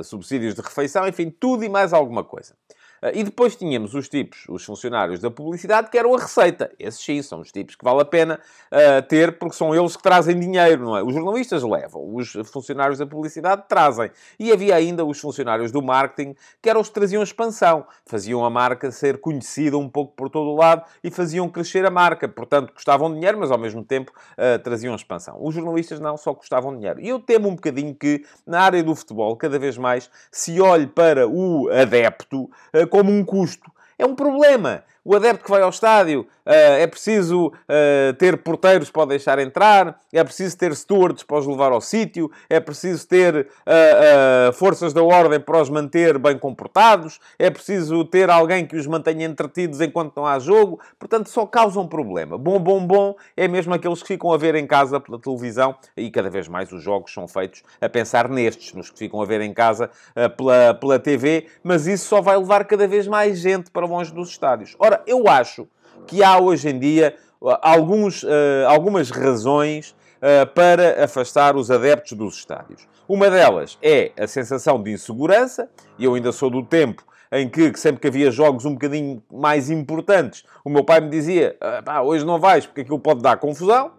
subsídios 0.02 0.54
de 0.54 0.62
refeição, 0.62 1.06
enfim, 1.06 1.30
tudo 1.30 1.62
e 1.62 1.68
mais 1.68 1.92
alguma 1.92 2.24
coisa. 2.24 2.56
Ah, 3.04 3.10
e 3.12 3.22
depois 3.22 3.54
tínhamos 3.54 3.92
os 3.92 4.08
tipos, 4.08 4.46
os 4.48 4.64
funcionários 4.64 5.20
da 5.20 5.30
publicidade, 5.30 5.90
que 5.90 5.98
eram 5.98 6.14
a 6.14 6.18
receita. 6.18 6.72
Esses 6.78 7.04
sim, 7.04 7.20
são 7.20 7.40
os 7.40 7.52
tipos 7.52 7.76
que 7.76 7.84
vale 7.84 8.00
a 8.00 8.04
pena 8.04 8.40
uh, 8.72 9.02
ter, 9.06 9.38
porque 9.38 9.54
são 9.54 9.74
eles 9.74 9.94
que 9.94 10.02
trazem 10.02 10.40
dinheiro, 10.40 10.86
não 10.86 10.96
é? 10.96 11.02
Os 11.02 11.12
jornalistas 11.12 11.62
levam, 11.62 12.14
os 12.14 12.32
funcionários 12.50 12.98
da 12.98 13.06
publicidade 13.06 13.64
trazem. 13.68 14.10
E 14.38 14.50
havia 14.50 14.74
ainda 14.74 15.04
os 15.04 15.20
funcionários 15.20 15.70
do 15.70 15.82
marketing, 15.82 16.34
que 16.62 16.70
eram 16.70 16.80
os 16.80 16.88
que 16.88 16.94
traziam 16.94 17.22
expansão. 17.22 17.84
Faziam 18.06 18.42
a 18.42 18.48
marca 18.48 18.90
ser 18.90 19.20
conhecida 19.20 19.76
um 19.76 19.88
pouco 19.88 20.14
por 20.16 20.30
todo 20.30 20.48
o 20.48 20.56
lado 20.56 20.82
e 21.02 21.10
faziam 21.10 21.46
crescer 21.46 21.84
a 21.84 21.90
marca. 21.90 22.26
Portanto, 22.26 22.72
custavam 22.72 23.12
dinheiro, 23.12 23.38
mas 23.38 23.50
ao 23.50 23.58
mesmo 23.58 23.84
tempo 23.84 24.12
uh, 24.12 24.58
traziam 24.62 24.94
expansão. 24.94 25.36
Os 25.38 25.54
jornalistas 25.54 26.00
não, 26.00 26.16
só 26.16 26.32
custavam 26.32 26.74
dinheiro. 26.74 26.98
E 27.02 27.10
eu 27.10 27.20
temo 27.20 27.50
um 27.50 27.54
bocadinho 27.54 27.94
que, 27.94 28.24
na 28.46 28.62
área 28.62 28.82
do 28.82 28.94
futebol, 28.94 29.36
cada 29.36 29.58
vez 29.58 29.76
mais 29.76 30.10
se 30.32 30.58
olhe 30.58 30.86
para 30.86 31.28
o 31.28 31.68
adepto 31.68 32.44
uh, 32.44 32.86
como 32.94 33.10
um 33.10 33.24
custo. 33.24 33.72
É 33.98 34.06
um 34.06 34.14
problema. 34.14 34.84
O 35.04 35.14
adepto 35.14 35.44
que 35.44 35.50
vai 35.50 35.62
ao 35.62 35.70
estádio 35.70 36.26
Uh, 36.44 36.76
é 36.78 36.86
preciso 36.86 37.46
uh, 37.46 38.12
ter 38.18 38.36
porteiros 38.36 38.90
para 38.90 39.06
deixar 39.06 39.38
entrar, 39.38 39.98
é 40.12 40.22
preciso 40.22 40.58
ter 40.58 40.76
stewards 40.76 41.22
para 41.22 41.38
os 41.38 41.46
levar 41.46 41.72
ao 41.72 41.80
sítio, 41.80 42.30
é 42.50 42.60
preciso 42.60 43.08
ter 43.08 43.46
uh, 43.66 44.52
forças 44.52 44.92
da 44.92 45.02
ordem 45.02 45.40
para 45.40 45.62
os 45.62 45.70
manter 45.70 46.18
bem 46.18 46.38
comportados, 46.38 47.18
é 47.38 47.48
preciso 47.48 48.04
ter 48.04 48.28
alguém 48.28 48.66
que 48.66 48.76
os 48.76 48.86
mantenha 48.86 49.24
entretidos 49.24 49.80
enquanto 49.80 50.16
não 50.16 50.26
há 50.26 50.38
jogo. 50.38 50.78
Portanto, 50.98 51.30
só 51.30 51.46
causa 51.46 51.80
um 51.80 51.88
problema. 51.88 52.36
Bom, 52.36 52.58
bom, 52.58 52.86
bom 52.86 53.14
é 53.34 53.48
mesmo 53.48 53.72
aqueles 53.72 54.02
que 54.02 54.08
ficam 54.08 54.30
a 54.30 54.36
ver 54.36 54.54
em 54.54 54.66
casa 54.66 55.00
pela 55.00 55.18
televisão 55.18 55.74
e 55.96 56.10
cada 56.10 56.28
vez 56.28 56.46
mais 56.46 56.70
os 56.72 56.82
jogos 56.82 57.10
são 57.10 57.26
feitos 57.26 57.62
a 57.80 57.88
pensar 57.88 58.28
nestes, 58.28 58.74
nos 58.74 58.90
que 58.90 58.98
ficam 58.98 59.22
a 59.22 59.24
ver 59.24 59.40
em 59.40 59.54
casa 59.54 59.88
pela, 60.36 60.74
pela 60.74 60.98
TV, 60.98 61.46
mas 61.62 61.86
isso 61.86 62.06
só 62.06 62.20
vai 62.20 62.36
levar 62.36 62.66
cada 62.66 62.86
vez 62.86 63.06
mais 63.06 63.38
gente 63.38 63.70
para 63.70 63.86
longe 63.86 64.12
dos 64.12 64.28
estádios. 64.28 64.76
Ora, 64.78 64.93
eu 65.06 65.28
acho 65.28 65.66
que 66.06 66.22
há 66.22 66.38
hoje 66.38 66.68
em 66.68 66.78
dia 66.78 67.14
uh, 67.40 67.56
alguns, 67.62 68.22
uh, 68.22 68.28
algumas 68.68 69.10
razões 69.10 69.94
uh, 70.18 70.46
para 70.54 71.04
afastar 71.04 71.56
os 71.56 71.70
adeptos 71.70 72.12
dos 72.12 72.36
estádios. 72.36 72.86
Uma 73.08 73.30
delas 73.30 73.78
é 73.82 74.12
a 74.18 74.26
sensação 74.26 74.82
de 74.82 74.92
insegurança, 74.92 75.68
e 75.98 76.04
eu 76.04 76.14
ainda 76.14 76.32
sou 76.32 76.50
do 76.50 76.62
tempo 76.62 77.04
em 77.30 77.48
que, 77.48 77.76
sempre 77.76 78.00
que 78.00 78.08
havia 78.08 78.30
jogos 78.30 78.64
um 78.64 78.72
bocadinho 78.72 79.22
mais 79.30 79.68
importantes, 79.70 80.44
o 80.64 80.70
meu 80.70 80.84
pai 80.84 81.00
me 81.00 81.10
dizia: 81.10 81.56
ah, 81.60 82.02
hoje 82.02 82.24
não 82.24 82.38
vais 82.38 82.66
porque 82.66 82.82
aquilo 82.82 82.98
pode 82.98 83.20
dar 83.20 83.36
confusão, 83.36 83.92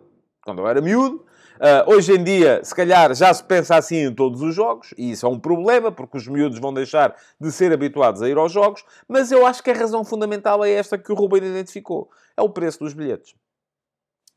quando 0.44 0.60
eu 0.60 0.68
era 0.68 0.82
miúdo. 0.82 1.25
Uh, 1.56 1.94
hoje 1.94 2.14
em 2.14 2.24
dia, 2.24 2.62
se 2.64 2.76
calhar, 2.76 3.14
já 3.16 3.34
se 3.34 3.44
pensa 3.44 3.76
assim 3.76 4.08
em 4.08 4.14
todos 4.14 4.42
os 4.42 4.54
jogos, 4.54 4.94
e 4.98 5.12
isso 5.12 5.26
é 5.26 5.30
um 5.30 5.40
problema, 5.40 5.92
porque 5.92 6.18
os 6.18 6.28
miúdos 6.28 6.60
vão 6.60 6.74
deixar 6.74 7.16
de 7.40 7.52
ser 7.52 7.72
habituados 7.72 8.22
a 8.22 8.30
ir 8.30 8.38
aos 8.38 8.52
jogos, 8.52 8.84
mas 9.08 9.32
eu 9.32 9.46
acho 9.46 9.64
que 9.64 9.72
a 9.72 9.74
razão 9.74 10.04
fundamental 10.04 10.64
é 10.64 10.72
esta 10.72 10.98
que 10.98 11.12
o 11.12 11.16
Ruben 11.16 11.44
identificou. 11.44 12.10
É 12.36 12.42
o 12.42 12.50
preço 12.50 12.80
dos 12.80 12.94
bilhetes. 12.94 13.36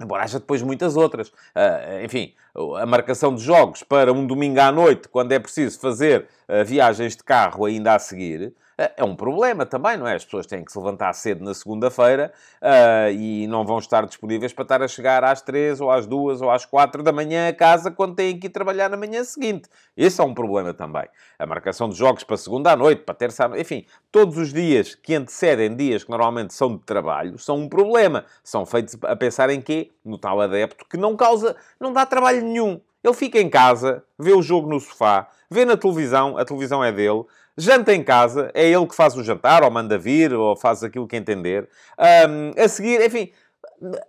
Embora 0.00 0.22
haja 0.22 0.38
depois 0.38 0.62
muitas 0.62 0.96
outras. 0.96 1.28
Uh, 1.28 2.04
enfim, 2.04 2.32
a 2.76 2.86
marcação 2.86 3.34
de 3.34 3.42
jogos 3.42 3.82
para 3.82 4.12
um 4.12 4.26
domingo 4.26 4.60
à 4.60 4.72
noite, 4.72 5.08
quando 5.08 5.32
é 5.32 5.38
preciso 5.38 5.78
fazer 5.80 6.26
uh, 6.48 6.64
viagens 6.64 7.16
de 7.16 7.22
carro 7.22 7.64
ainda 7.64 7.94
a 7.94 7.98
seguir, 7.98 8.52
é 8.96 9.02
um 9.02 9.16
problema 9.16 9.66
também, 9.66 9.96
não 9.96 10.06
é? 10.06 10.14
As 10.14 10.24
pessoas 10.24 10.46
têm 10.46 10.64
que 10.64 10.70
se 10.70 10.78
levantar 10.78 11.12
cedo 11.12 11.42
na 11.44 11.52
segunda-feira 11.52 12.32
uh, 12.62 13.10
e 13.12 13.44
não 13.48 13.64
vão 13.64 13.78
estar 13.78 14.06
disponíveis 14.06 14.52
para 14.52 14.62
estar 14.62 14.82
a 14.82 14.86
chegar 14.86 15.24
às 15.24 15.42
três 15.42 15.80
ou 15.80 15.90
às 15.90 16.06
duas 16.06 16.40
ou 16.40 16.48
às 16.48 16.64
quatro 16.64 17.02
da 17.02 17.10
manhã 17.10 17.48
a 17.48 17.52
casa 17.52 17.90
quando 17.90 18.14
têm 18.14 18.38
que 18.38 18.46
ir 18.46 18.50
trabalhar 18.50 18.88
na 18.88 18.96
manhã 18.96 19.24
seguinte. 19.24 19.68
Esse 19.96 20.20
é 20.20 20.24
um 20.24 20.32
problema 20.32 20.72
também. 20.72 21.08
A 21.40 21.44
marcação 21.44 21.88
de 21.88 21.96
jogos 21.96 22.22
para 22.22 22.36
segunda 22.36 22.70
à 22.70 22.76
noite, 22.76 23.02
para 23.02 23.16
terça 23.16 23.46
à 23.46 23.48
noite, 23.48 23.62
enfim, 23.62 23.84
todos 24.12 24.36
os 24.36 24.52
dias 24.52 24.94
que 24.94 25.12
antecedem 25.12 25.74
dias 25.74 26.04
que 26.04 26.10
normalmente 26.10 26.54
são 26.54 26.76
de 26.76 26.84
trabalho 26.84 27.36
são 27.36 27.56
um 27.56 27.68
problema. 27.68 28.26
São 28.44 28.64
feitos 28.64 28.96
a 29.02 29.16
pensar 29.16 29.50
em 29.50 29.60
quê? 29.60 29.90
No 30.04 30.18
tal 30.18 30.40
adepto 30.40 30.84
que 30.88 30.96
não 30.96 31.16
causa, 31.16 31.56
não 31.80 31.92
dá 31.92 32.06
trabalho 32.06 32.42
nenhum. 32.48 32.80
Ele 33.02 33.14
fica 33.14 33.40
em 33.40 33.48
casa, 33.48 34.02
vê 34.18 34.32
o 34.32 34.42
jogo 34.42 34.68
no 34.68 34.80
sofá, 34.80 35.28
vê 35.50 35.64
na 35.64 35.76
televisão, 35.76 36.36
a 36.36 36.44
televisão 36.44 36.82
é 36.82 36.90
dele, 36.90 37.24
janta 37.56 37.94
em 37.94 38.02
casa, 38.02 38.50
é 38.54 38.68
ele 38.68 38.86
que 38.86 38.94
faz 38.94 39.16
o 39.16 39.22
jantar, 39.22 39.62
ou 39.62 39.70
manda 39.70 39.96
vir, 39.96 40.32
ou 40.32 40.56
faz 40.56 40.82
aquilo 40.82 41.06
que 41.06 41.16
entender. 41.16 41.68
Um, 41.98 42.60
a 42.62 42.68
seguir, 42.68 43.00
enfim, 43.00 43.30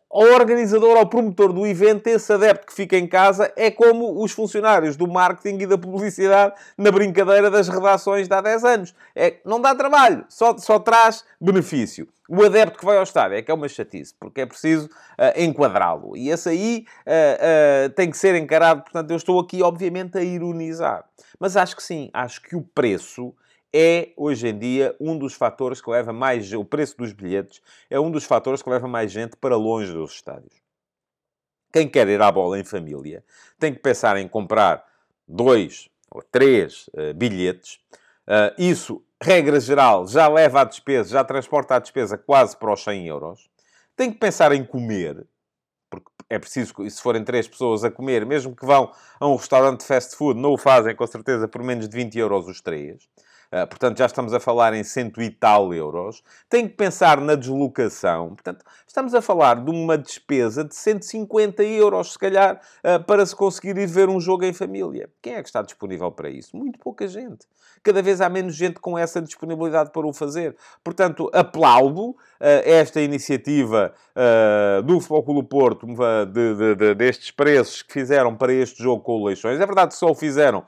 ao 0.09 0.23
organizador, 0.33 0.97
ao 0.97 1.07
promotor 1.07 1.53
do 1.53 1.65
evento, 1.65 2.07
esse 2.07 2.31
adepto 2.33 2.67
que 2.67 2.73
fica 2.73 2.97
em 2.97 3.07
casa 3.07 3.51
é 3.55 3.69
como 3.69 4.23
os 4.23 4.31
funcionários 4.31 4.97
do 4.97 5.07
marketing 5.07 5.63
e 5.63 5.67
da 5.67 5.77
publicidade 5.77 6.55
na 6.77 6.91
brincadeira 6.91 7.51
das 7.51 7.67
redações 7.67 8.27
de 8.27 8.33
há 8.33 8.41
10 8.41 8.63
anos. 8.63 8.95
É, 9.15 9.37
não 9.45 9.61
dá 9.61 9.75
trabalho, 9.75 10.25
só, 10.27 10.57
só 10.57 10.79
traz 10.79 11.23
benefício. 11.39 12.07
O 12.27 12.43
adepto 12.43 12.77
que 12.77 12.85
vai 12.85 12.97
ao 12.97 13.03
estádio 13.03 13.37
é 13.37 13.41
que 13.41 13.49
é 13.49 13.53
uma 13.53 13.67
chatice, 13.67 14.13
porque 14.19 14.41
é 14.41 14.45
preciso 14.45 14.85
uh, 14.87 15.39
enquadrá-lo. 15.41 16.15
E 16.15 16.29
esse 16.29 16.49
aí 16.49 16.85
uh, 17.07 17.87
uh, 17.87 17.89
tem 17.91 18.11
que 18.11 18.17
ser 18.17 18.35
encarado. 18.35 18.83
Portanto, 18.83 19.09
eu 19.09 19.17
estou 19.17 19.39
aqui, 19.39 19.63
obviamente, 19.63 20.15
a 20.15 20.21
ironizar. 20.21 21.05
Mas 21.39 21.57
acho 21.57 21.75
que 21.75 21.81
sim, 21.81 22.11
acho 22.13 22.41
que 22.43 22.55
o 22.55 22.61
preço 22.61 23.33
é, 23.73 24.11
hoje 24.17 24.47
em 24.47 24.57
dia, 24.57 24.95
um 24.99 25.17
dos 25.17 25.33
fatores 25.33 25.81
que 25.81 25.89
leva 25.89 26.11
mais... 26.11 26.51
O 26.53 26.65
preço 26.65 26.97
dos 26.97 27.13
bilhetes 27.13 27.61
é 27.89 27.99
um 27.99 28.09
dos 28.09 28.23
fatores 28.23 28.61
que 28.61 28.69
leva 28.69 28.87
mais 28.87 29.11
gente 29.11 29.35
para 29.35 29.55
longe 29.55 29.91
dos 29.93 30.11
estádios. 30.13 30.59
Quem 31.71 31.87
quer 31.87 32.07
ir 32.07 32.21
à 32.21 32.31
bola 32.31 32.59
em 32.59 32.63
família 32.63 33.23
tem 33.59 33.73
que 33.73 33.79
pensar 33.79 34.17
em 34.17 34.27
comprar 34.27 34.83
dois 35.27 35.87
ou 36.09 36.23
três 36.23 36.89
uh, 36.89 37.13
bilhetes. 37.13 37.79
Uh, 38.27 38.53
isso, 38.57 39.03
regra 39.21 39.59
geral, 39.59 40.07
já 40.07 40.27
leva 40.27 40.61
a 40.61 40.63
despesa, 40.63 41.09
já 41.09 41.23
transporta 41.23 41.75
a 41.75 41.79
despesa 41.79 42.17
quase 42.17 42.57
para 42.57 42.73
os 42.73 42.83
100 42.83 43.07
euros. 43.07 43.49
Tem 43.95 44.11
que 44.11 44.17
pensar 44.17 44.51
em 44.51 44.63
comer, 44.63 45.27
porque 45.89 46.07
é 46.29 46.39
preciso, 46.39 46.73
se 46.89 47.01
forem 47.01 47.23
três 47.23 47.47
pessoas 47.47 47.83
a 47.83 47.91
comer, 47.91 48.25
mesmo 48.25 48.55
que 48.55 48.65
vão 48.65 48.91
a 49.19 49.27
um 49.27 49.35
restaurante 49.35 49.81
de 49.81 49.85
fast 49.85 50.15
food, 50.15 50.39
não 50.39 50.53
o 50.53 50.57
fazem 50.57 50.95
com 50.95 51.05
certeza 51.05 51.47
por 51.47 51.61
menos 51.61 51.87
de 51.87 51.95
20 51.95 52.17
euros 52.17 52.47
os 52.47 52.61
três. 52.61 53.07
Uh, 53.51 53.65
portanto, 53.65 53.97
já 53.97 54.05
estamos 54.05 54.31
a 54.31 54.39
falar 54.39 54.75
em 54.75 54.83
cento 54.83 55.19
e 55.19 55.29
tal 55.31 55.73
euros. 55.73 56.23
Tem 56.47 56.67
que 56.67 56.75
pensar 56.75 57.19
na 57.19 57.33
deslocação. 57.33 58.29
Portanto, 58.29 58.63
estamos 58.85 59.15
a 59.15 59.23
falar 59.23 59.63
de 59.63 59.71
uma 59.71 59.97
despesa 59.97 60.63
de 60.63 60.75
150 60.75 61.63
euros, 61.63 62.13
se 62.13 62.19
calhar, 62.19 62.61
uh, 62.83 63.03
para 63.03 63.25
se 63.25 63.35
conseguir 63.35 63.75
ir 63.77 63.87
ver 63.87 64.07
um 64.07 64.19
jogo 64.19 64.45
em 64.45 64.53
família. 64.53 65.09
Quem 65.19 65.33
é 65.33 65.41
que 65.41 65.49
está 65.49 65.63
disponível 65.63 66.11
para 66.11 66.29
isso? 66.29 66.55
Muito 66.55 66.77
pouca 66.77 67.07
gente. 67.07 67.47
Cada 67.81 68.03
vez 68.03 68.21
há 68.21 68.29
menos 68.29 68.55
gente 68.55 68.79
com 68.79 68.95
essa 68.95 69.19
disponibilidade 69.19 69.91
para 69.91 70.05
o 70.05 70.13
fazer. 70.13 70.55
Portanto, 70.83 71.27
aplaudo 71.33 72.09
uh, 72.09 72.15
esta 72.39 73.01
iniciativa 73.01 73.93
do 74.85 74.99
Futebol 74.99 75.23
Clube 75.23 75.47
Porto 75.47 75.87
de, 75.87 76.55
de, 76.55 76.75
de, 76.75 76.95
destes 76.95 77.31
preços 77.31 77.81
que 77.81 77.93
fizeram 77.93 78.35
para 78.35 78.51
este 78.51 78.83
jogo 78.83 79.01
com 79.01 79.13
o 79.13 79.25
Leixões. 79.25 79.61
É 79.61 79.65
verdade 79.65 79.91
que 79.91 79.97
só 79.97 80.11
o 80.11 80.15
fizeram 80.15 80.65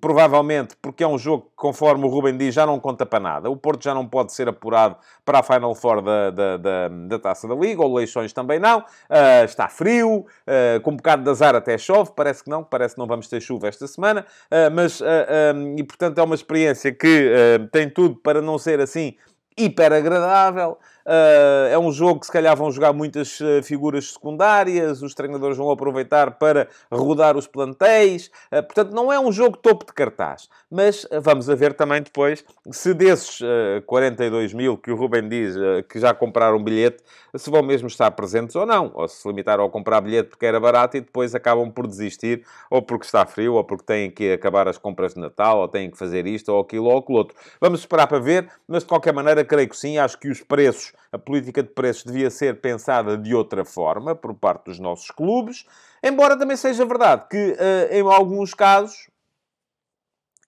provavelmente 0.00 0.76
porque 0.82 1.02
é 1.02 1.08
um 1.08 1.18
jogo 1.18 1.44
que, 1.44 1.56
conforme 1.56 2.04
o 2.04 2.08
Ruben 2.08 2.36
diz, 2.36 2.54
já 2.54 2.66
não 2.66 2.78
conta 2.78 3.06
para 3.06 3.20
nada. 3.20 3.50
O 3.50 3.56
Porto 3.56 3.82
já 3.82 3.94
não 3.94 4.06
pode 4.06 4.32
ser 4.32 4.48
apurado 4.48 4.96
para 5.24 5.38
a 5.38 5.42
Final 5.42 5.74
Four 5.74 6.02
da, 6.02 6.30
da, 6.30 6.56
da, 6.56 6.88
da 6.88 7.18
Taça 7.18 7.48
da 7.48 7.54
Liga, 7.54 7.82
ou 7.82 7.94
Leixões 7.94 8.32
também 8.32 8.58
não. 8.58 8.80
Uh, 8.80 9.44
está 9.44 9.68
frio, 9.68 10.18
uh, 10.18 10.80
com 10.82 10.90
um 10.90 10.96
bocado 10.96 11.24
de 11.24 11.30
azar 11.30 11.54
até 11.54 11.78
chove, 11.78 12.12
parece 12.14 12.44
que 12.44 12.50
não, 12.50 12.62
parece 12.62 12.94
que 12.94 13.00
não 13.00 13.06
vamos 13.06 13.28
ter 13.28 13.40
chuva 13.40 13.68
esta 13.68 13.86
semana, 13.86 14.26
uh, 14.50 14.70
mas, 14.74 15.00
um, 15.00 15.76
e 15.78 15.82
portanto 15.82 16.18
é 16.18 16.22
uma 16.22 16.34
experiência 16.34 16.92
que 16.92 17.32
tem 17.70 17.88
tudo 17.88 18.16
para 18.16 18.42
não 18.42 18.58
ser 18.58 18.80
assim 18.80 19.16
hiper 19.56 19.92
agradável. 19.92 20.78
Uh, 21.06 21.68
é 21.70 21.78
um 21.78 21.90
jogo 21.90 22.20
que 22.20 22.26
se 22.26 22.32
calhar 22.32 22.56
vão 22.56 22.70
jogar 22.70 22.92
muitas 22.92 23.40
uh, 23.40 23.62
figuras 23.62 24.12
secundárias, 24.12 25.02
os 25.02 25.14
treinadores 25.14 25.56
vão 25.56 25.70
aproveitar 25.70 26.32
para 26.32 26.68
rodar 26.90 27.36
os 27.36 27.46
plantéis. 27.46 28.30
Uh, 28.52 28.62
portanto, 28.62 28.92
não 28.92 29.12
é 29.12 29.18
um 29.18 29.32
jogo 29.32 29.56
topo 29.56 29.84
de 29.84 29.92
cartaz. 29.92 30.48
Mas 30.70 31.06
vamos 31.20 31.50
a 31.50 31.54
ver 31.54 31.74
também 31.74 32.00
depois 32.00 32.44
se 32.70 32.94
desses 32.94 33.40
42 33.86 34.54
mil 34.54 34.78
que 34.78 34.90
o 34.90 34.96
Ruben 34.96 35.28
diz 35.28 35.54
que 35.86 36.00
já 36.00 36.14
compraram 36.14 36.62
bilhete, 36.62 37.02
se 37.36 37.50
vão 37.50 37.62
mesmo 37.62 37.88
estar 37.88 38.10
presentes 38.12 38.56
ou 38.56 38.64
não. 38.64 38.90
Ou 38.94 39.06
se 39.06 39.26
limitaram 39.28 39.64
a 39.64 39.70
comprar 39.70 40.00
bilhete 40.00 40.30
porque 40.30 40.46
era 40.46 40.58
barato 40.58 40.96
e 40.96 41.00
depois 41.00 41.34
acabam 41.34 41.70
por 41.70 41.86
desistir, 41.86 42.44
ou 42.70 42.80
porque 42.80 43.04
está 43.04 43.26
frio, 43.26 43.54
ou 43.54 43.64
porque 43.64 43.84
têm 43.84 44.10
que 44.10 44.32
acabar 44.32 44.66
as 44.66 44.78
compras 44.78 45.12
de 45.12 45.20
Natal, 45.20 45.58
ou 45.58 45.68
têm 45.68 45.90
que 45.90 45.98
fazer 45.98 46.26
isto, 46.26 46.50
ou 46.50 46.60
aquilo, 46.60 46.86
ou 46.86 46.98
aquilo 46.98 47.18
outro. 47.18 47.36
Vamos 47.60 47.80
esperar 47.80 48.06
para 48.06 48.18
ver, 48.18 48.48
mas 48.66 48.82
de 48.82 48.88
qualquer 48.88 49.12
maneira, 49.12 49.44
creio 49.44 49.68
que 49.68 49.76
sim. 49.76 49.98
Acho 49.98 50.18
que 50.18 50.28
os 50.28 50.40
preços 50.40 50.91
a 51.10 51.18
política 51.18 51.62
de 51.62 51.70
preços 51.70 52.04
devia 52.04 52.30
ser 52.30 52.60
pensada 52.60 53.16
de 53.16 53.34
outra 53.34 53.64
forma 53.64 54.14
por 54.14 54.34
parte 54.34 54.66
dos 54.66 54.78
nossos 54.78 55.10
clubes, 55.10 55.64
embora 56.02 56.38
também 56.38 56.56
seja 56.56 56.84
verdade 56.84 57.26
que, 57.30 57.52
uh, 57.52 57.92
em 57.92 58.02
alguns 58.02 58.54
casos, 58.54 59.08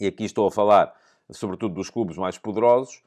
e 0.01 0.07
aqui 0.07 0.25
estou 0.25 0.47
a 0.47 0.51
falar 0.51 0.95
sobretudo 1.31 1.75
dos 1.75 1.91
clubes 1.91 2.17
mais 2.17 2.39
poderosos, 2.39 3.03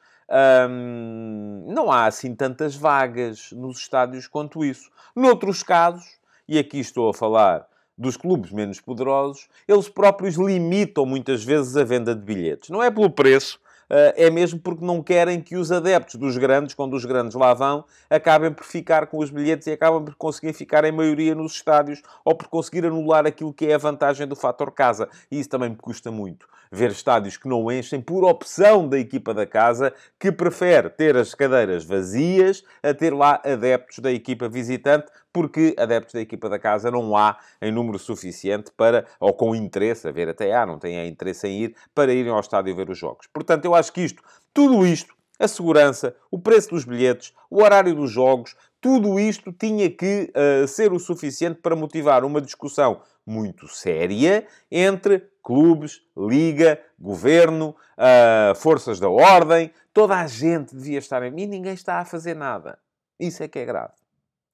não 1.65 1.91
há 1.91 2.05
assim 2.05 2.35
tantas 2.35 2.75
vagas 2.75 3.51
nos 3.51 3.77
estádios 3.77 4.27
quanto 4.27 4.63
isso. 4.63 4.89
Noutros 5.15 5.63
casos, 5.63 6.05
e 6.47 6.57
aqui 6.57 6.79
estou 6.79 7.09
a 7.09 7.13
falar 7.13 7.67
dos 7.97 8.17
clubes 8.17 8.51
menos 8.51 8.79
poderosos, 8.79 9.47
eles 9.67 9.89
próprios 9.89 10.35
limitam 10.35 11.05
muitas 11.05 11.43
vezes 11.43 11.75
a 11.75 11.83
venda 11.83 12.13
de 12.13 12.21
bilhetes. 12.21 12.69
Não 12.69 12.83
é 12.83 12.91
pelo 12.91 13.09
preço, 13.09 13.59
eh, 13.59 13.66
é 13.89 14.29
mesmo 14.29 14.59
porque 14.59 14.83
não 14.83 15.01
querem 15.01 15.41
que 15.41 15.55
os 15.55 15.71
adeptos 15.71 16.15
dos 16.15 16.37
grandes, 16.37 16.75
quando 16.75 16.93
os 16.95 17.05
grandes 17.05 17.35
lá 17.35 17.53
vão, 17.53 17.85
acabem 18.09 18.51
por 18.51 18.65
ficar 18.65 19.07
com 19.07 19.17
os 19.19 19.29
bilhetes 19.29 19.67
e 19.67 19.71
acabam 19.71 20.03
por 20.03 20.15
conseguir 20.15 20.53
ficar 20.53 20.83
em 20.85 20.91
maioria 20.91 21.33
nos 21.33 21.53
estádios 21.53 22.01
ou 22.25 22.35
por 22.35 22.47
conseguir 22.47 22.85
anular 22.85 23.25
aquilo 23.25 23.53
que 23.53 23.67
é 23.67 23.75
a 23.75 23.77
vantagem 23.77 24.27
do 24.27 24.35
fator 24.35 24.71
casa. 24.71 25.09
E 25.31 25.39
isso 25.39 25.49
também 25.49 25.69
me 25.69 25.77
custa 25.77 26.11
muito. 26.11 26.47
Ver 26.71 26.91
estádios 26.91 27.37
que 27.37 27.47
não 27.47 27.71
enchem 27.71 28.01
por 28.01 28.23
opção 28.23 28.87
da 28.87 28.97
equipa 28.97 29.33
da 29.33 29.45
casa, 29.45 29.93
que 30.19 30.31
prefere 30.31 30.89
ter 30.89 31.15
as 31.15 31.33
cadeiras 31.33 31.83
vazias 31.83 32.63
a 32.83 32.93
ter 32.93 33.13
lá 33.13 33.41
adeptos 33.43 33.99
da 33.99 34.11
equipa 34.11 34.49
visitante, 34.49 35.07
porque 35.31 35.75
adeptos 35.77 36.13
da 36.13 36.21
equipa 36.21 36.49
da 36.49 36.57
casa 36.57 36.89
não 36.89 37.15
há 37.15 37.37
em 37.61 37.71
número 37.71 37.99
suficiente 37.99 38.71
para, 38.75 39.05
ou 39.19 39.33
com 39.33 39.55
interesse, 39.55 40.07
a 40.07 40.11
ver 40.11 40.29
até 40.29 40.53
há, 40.55 40.65
não 40.65 40.79
têm 40.79 41.07
interesse 41.07 41.47
em 41.47 41.63
ir, 41.63 41.75
para 41.93 42.13
irem 42.13 42.31
ao 42.31 42.39
estádio 42.39 42.75
ver 42.75 42.89
os 42.89 42.97
jogos. 42.97 43.27
Portanto, 43.31 43.65
eu 43.65 43.75
acho 43.75 43.93
que 43.93 44.01
isto, 44.01 44.23
tudo 44.53 44.85
isto, 44.85 45.15
a 45.39 45.47
segurança, 45.47 46.15
o 46.31 46.39
preço 46.39 46.69
dos 46.69 46.83
bilhetes, 46.83 47.33
o 47.49 47.61
horário 47.61 47.93
dos 47.93 48.09
jogos, 48.09 48.55
tudo 48.81 49.19
isto 49.19 49.51
tinha 49.51 49.89
que 49.89 50.31
uh, 50.33 50.67
ser 50.67 50.91
o 50.91 50.99
suficiente 50.99 51.59
para 51.61 51.75
motivar 51.75 52.23
uma 52.23 52.41
discussão 52.41 53.01
muito 53.27 53.67
séria 53.67 54.47
entre 54.71 55.29
clubes, 55.43 56.01
liga, 56.15 56.79
governo, 56.97 57.75
uh, 57.97 58.55
forças 58.55 58.99
da 58.99 59.09
ordem, 59.09 59.71
toda 59.93 60.15
a 60.15 60.27
gente 60.27 60.73
devia 60.73 60.99
estar 60.99 61.21
em... 61.23 61.39
E 61.39 61.45
ninguém 61.45 61.73
está 61.73 61.99
a 61.99 62.05
fazer 62.05 62.35
nada. 62.35 62.79
Isso 63.19 63.43
é 63.43 63.47
que 63.47 63.59
é 63.59 63.65
grave. 63.65 63.93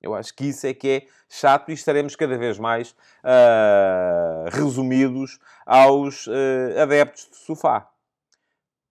Eu 0.01 0.13
acho 0.13 0.33
que 0.35 0.45
isso 0.45 0.67
é 0.67 0.73
que 0.73 0.89
é 0.89 1.07
chato 1.29 1.69
e 1.69 1.73
estaremos 1.73 2.15
cada 2.15 2.37
vez 2.37 2.59
mais 2.59 2.91
uh, 3.23 4.49
resumidos 4.51 5.39
aos 5.65 6.27
uh, 6.27 6.81
adeptos 6.81 7.29
de 7.29 7.37
sofá, 7.37 7.87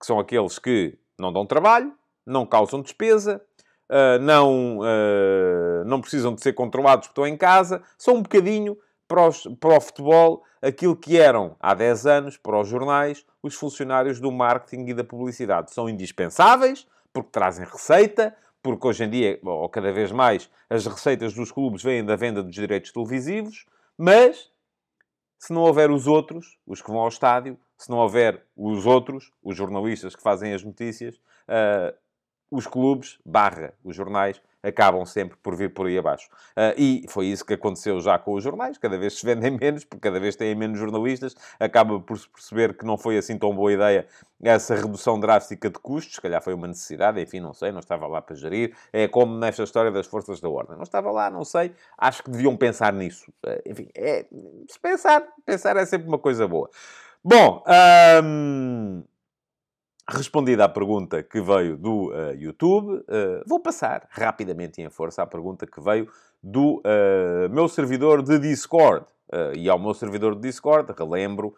que 0.00 0.06
são 0.06 0.18
aqueles 0.18 0.58
que 0.58 0.98
não 1.18 1.32
dão 1.32 1.44
trabalho, 1.44 1.92
não 2.24 2.46
causam 2.46 2.80
despesa, 2.80 3.42
não, 4.22 4.78
não 5.84 6.00
precisam 6.00 6.34
de 6.34 6.40
ser 6.40 6.54
controlados 6.54 7.08
porque 7.08 7.20
estão 7.20 7.26
em 7.26 7.36
casa, 7.36 7.82
são 7.98 8.14
um 8.14 8.22
bocadinho 8.22 8.76
para, 9.12 9.28
os, 9.28 9.46
para 9.60 9.76
o 9.76 9.80
futebol 9.80 10.42
aquilo 10.62 10.96
que 10.96 11.18
eram 11.18 11.54
há 11.60 11.74
10 11.74 12.06
anos 12.06 12.36
para 12.38 12.58
os 12.58 12.66
jornais 12.66 13.26
os 13.42 13.54
funcionários 13.54 14.18
do 14.18 14.32
marketing 14.32 14.86
e 14.86 14.94
da 14.94 15.04
publicidade. 15.04 15.70
São 15.70 15.86
indispensáveis 15.86 16.86
porque 17.12 17.28
trazem 17.30 17.66
receita, 17.66 18.34
porque 18.62 18.86
hoje 18.86 19.04
em 19.04 19.10
dia, 19.10 19.38
ou 19.42 19.68
cada 19.68 19.92
vez 19.92 20.10
mais, 20.10 20.48
as 20.70 20.86
receitas 20.86 21.34
dos 21.34 21.52
clubes 21.52 21.82
vêm 21.82 22.02
da 22.02 22.16
venda 22.16 22.42
dos 22.42 22.54
direitos 22.54 22.90
televisivos, 22.90 23.66
mas 23.98 24.50
se 25.38 25.52
não 25.52 25.60
houver 25.60 25.90
os 25.90 26.06
outros, 26.06 26.56
os 26.66 26.80
que 26.80 26.90
vão 26.90 27.00
ao 27.00 27.08
estádio, 27.08 27.58
se 27.76 27.90
não 27.90 27.98
houver 27.98 28.42
os 28.56 28.86
outros, 28.86 29.30
os 29.42 29.54
jornalistas 29.54 30.16
que 30.16 30.22
fazem 30.22 30.54
as 30.54 30.62
notícias, 30.62 31.16
uh, 31.16 31.94
os 32.50 32.66
clubes, 32.66 33.18
barra, 33.26 33.74
os 33.84 33.94
jornais, 33.94 34.40
acabam 34.62 35.04
sempre 35.04 35.36
por 35.42 35.56
vir 35.56 35.72
por 35.72 35.86
aí 35.86 35.98
abaixo. 35.98 36.28
Uh, 36.50 36.74
e 36.76 37.04
foi 37.08 37.26
isso 37.26 37.44
que 37.44 37.54
aconteceu 37.54 38.00
já 38.00 38.18
com 38.18 38.34
os 38.34 38.44
jornais, 38.44 38.78
cada 38.78 38.96
vez 38.96 39.18
se 39.18 39.26
vendem 39.26 39.50
menos, 39.58 39.84
porque 39.84 40.00
cada 40.00 40.20
vez 40.20 40.36
têm 40.36 40.54
menos 40.54 40.78
jornalistas, 40.78 41.34
acaba 41.58 42.00
por 42.00 42.18
se 42.18 42.28
perceber 42.28 42.76
que 42.76 42.84
não 42.84 42.96
foi 42.96 43.18
assim 43.18 43.38
tão 43.38 43.54
boa 43.54 43.72
ideia 43.72 44.06
essa 44.42 44.74
redução 44.74 45.20
drástica 45.20 45.70
de 45.70 45.78
custos, 45.78 46.16
se 46.16 46.20
calhar 46.20 46.42
foi 46.42 46.52
uma 46.52 46.66
necessidade, 46.66 47.20
enfim, 47.20 47.38
não 47.38 47.52
sei, 47.52 47.70
não 47.70 47.78
estava 47.78 48.08
lá 48.08 48.20
para 48.20 48.34
gerir, 48.34 48.74
é 48.92 49.06
como 49.06 49.38
nesta 49.38 49.62
história 49.62 49.90
das 49.90 50.06
forças 50.06 50.40
da 50.40 50.48
ordem, 50.48 50.76
não 50.76 50.82
estava 50.82 51.12
lá, 51.12 51.30
não 51.30 51.44
sei, 51.44 51.72
acho 51.96 52.24
que 52.24 52.30
deviam 52.30 52.56
pensar 52.56 52.92
nisso. 52.92 53.30
Uh, 53.46 53.62
enfim, 53.64 53.88
é, 53.94 54.26
se 54.68 54.78
pensar, 54.80 55.22
pensar 55.46 55.76
é 55.76 55.86
sempre 55.86 56.08
uma 56.08 56.18
coisa 56.18 56.48
boa. 56.48 56.68
Bom, 57.24 57.62
um, 58.24 59.04
Respondida 60.08 60.64
a 60.64 60.68
pergunta 60.68 61.22
que 61.22 61.40
veio 61.40 61.76
do 61.76 62.10
uh, 62.10 62.34
YouTube, 62.34 62.92
uh, 62.92 63.42
vou 63.46 63.60
passar 63.60 64.08
rapidamente 64.10 64.80
e 64.80 64.84
em 64.84 64.90
força 64.90 65.22
à 65.22 65.26
pergunta 65.26 65.64
que 65.64 65.80
veio 65.80 66.10
do 66.42 66.78
uh, 66.78 67.48
meu 67.50 67.68
servidor 67.68 68.20
de 68.20 68.38
Discord. 68.38 69.06
e 69.56 69.70
ao 69.70 69.78
meu 69.78 69.94
servidor 69.94 70.34
de 70.34 70.42
Discord, 70.42 70.92
relembro, 70.98 71.54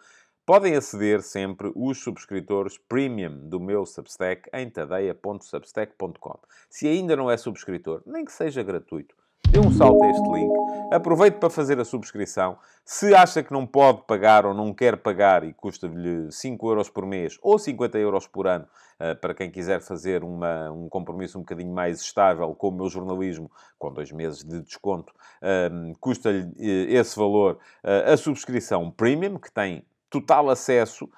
podem 0.47 0.77
aceder 0.77 1.23
sempre 1.23 1.73
os 1.75 2.03
subscritores 2.03 2.77
premium 2.77 3.49
do 3.49 3.59
meu 3.59 3.87
Substack 3.87 4.49
em 4.53 4.69
tadeia.substack.com. 4.69 6.39
Se 6.69 6.87
ainda 6.87 7.17
não 7.17 7.31
é 7.31 7.37
subscritor, 7.37 8.03
nem 8.07 8.25
que 8.25 8.33
seja 8.33 8.63
gratuito, 8.63 9.17
dê 9.51 9.59
um 9.59 9.71
salto 9.71 10.03
a 10.03 10.11
este 10.11 10.29
link, 10.29 10.53
aproveite 10.93 11.39
para 11.39 11.51
fazer 11.51 11.79
a 11.81 11.85
subscrição. 11.85 12.59
Se 12.85 13.15
acha 13.15 13.43
que 13.43 13.53
não 13.53 13.67
pode 13.67 14.03
pagar 14.07 14.45
ou 14.45 14.53
não 14.53 14.73
quer 14.75 14.97
pagar 14.97 15.45
e 15.45 15.53
custa-lhe 15.53 16.31
5 16.31 16.69
euros 16.69 16.91
por 16.91 17.07
mês 17.07 17.39
ou 17.43 17.59
50 17.59 17.99
euros 17.99 18.27
por 18.27 18.47
ano, 18.47 18.67
uh, 19.01 19.17
para 19.21 19.35
quem 19.35 19.51
quiser 19.51 19.81
fazer 19.81 20.23
uma, 20.23 20.71
um 20.71 20.89
compromisso 20.89 21.39
um 21.39 21.43
bocadinho 21.43 21.73
mais 21.73 22.01
estável 22.01 22.55
com 22.55 22.69
o 22.69 22.73
meu 22.73 22.89
jornalismo, 22.89 23.51
com 23.79 23.93
dois 23.93 24.13
meses 24.13 24.45
de 24.45 24.61
desconto, 24.63 25.13
uh, 25.13 25.99
custa-lhe 26.01 26.43
uh, 26.43 26.97
esse 26.97 27.17
valor 27.17 27.59
a 27.83 28.17
subscrição 28.17 28.91
premium, 28.91 29.39
que 29.39 29.51
tem 29.51 29.85
total 30.11 30.49
acesso 30.49 31.09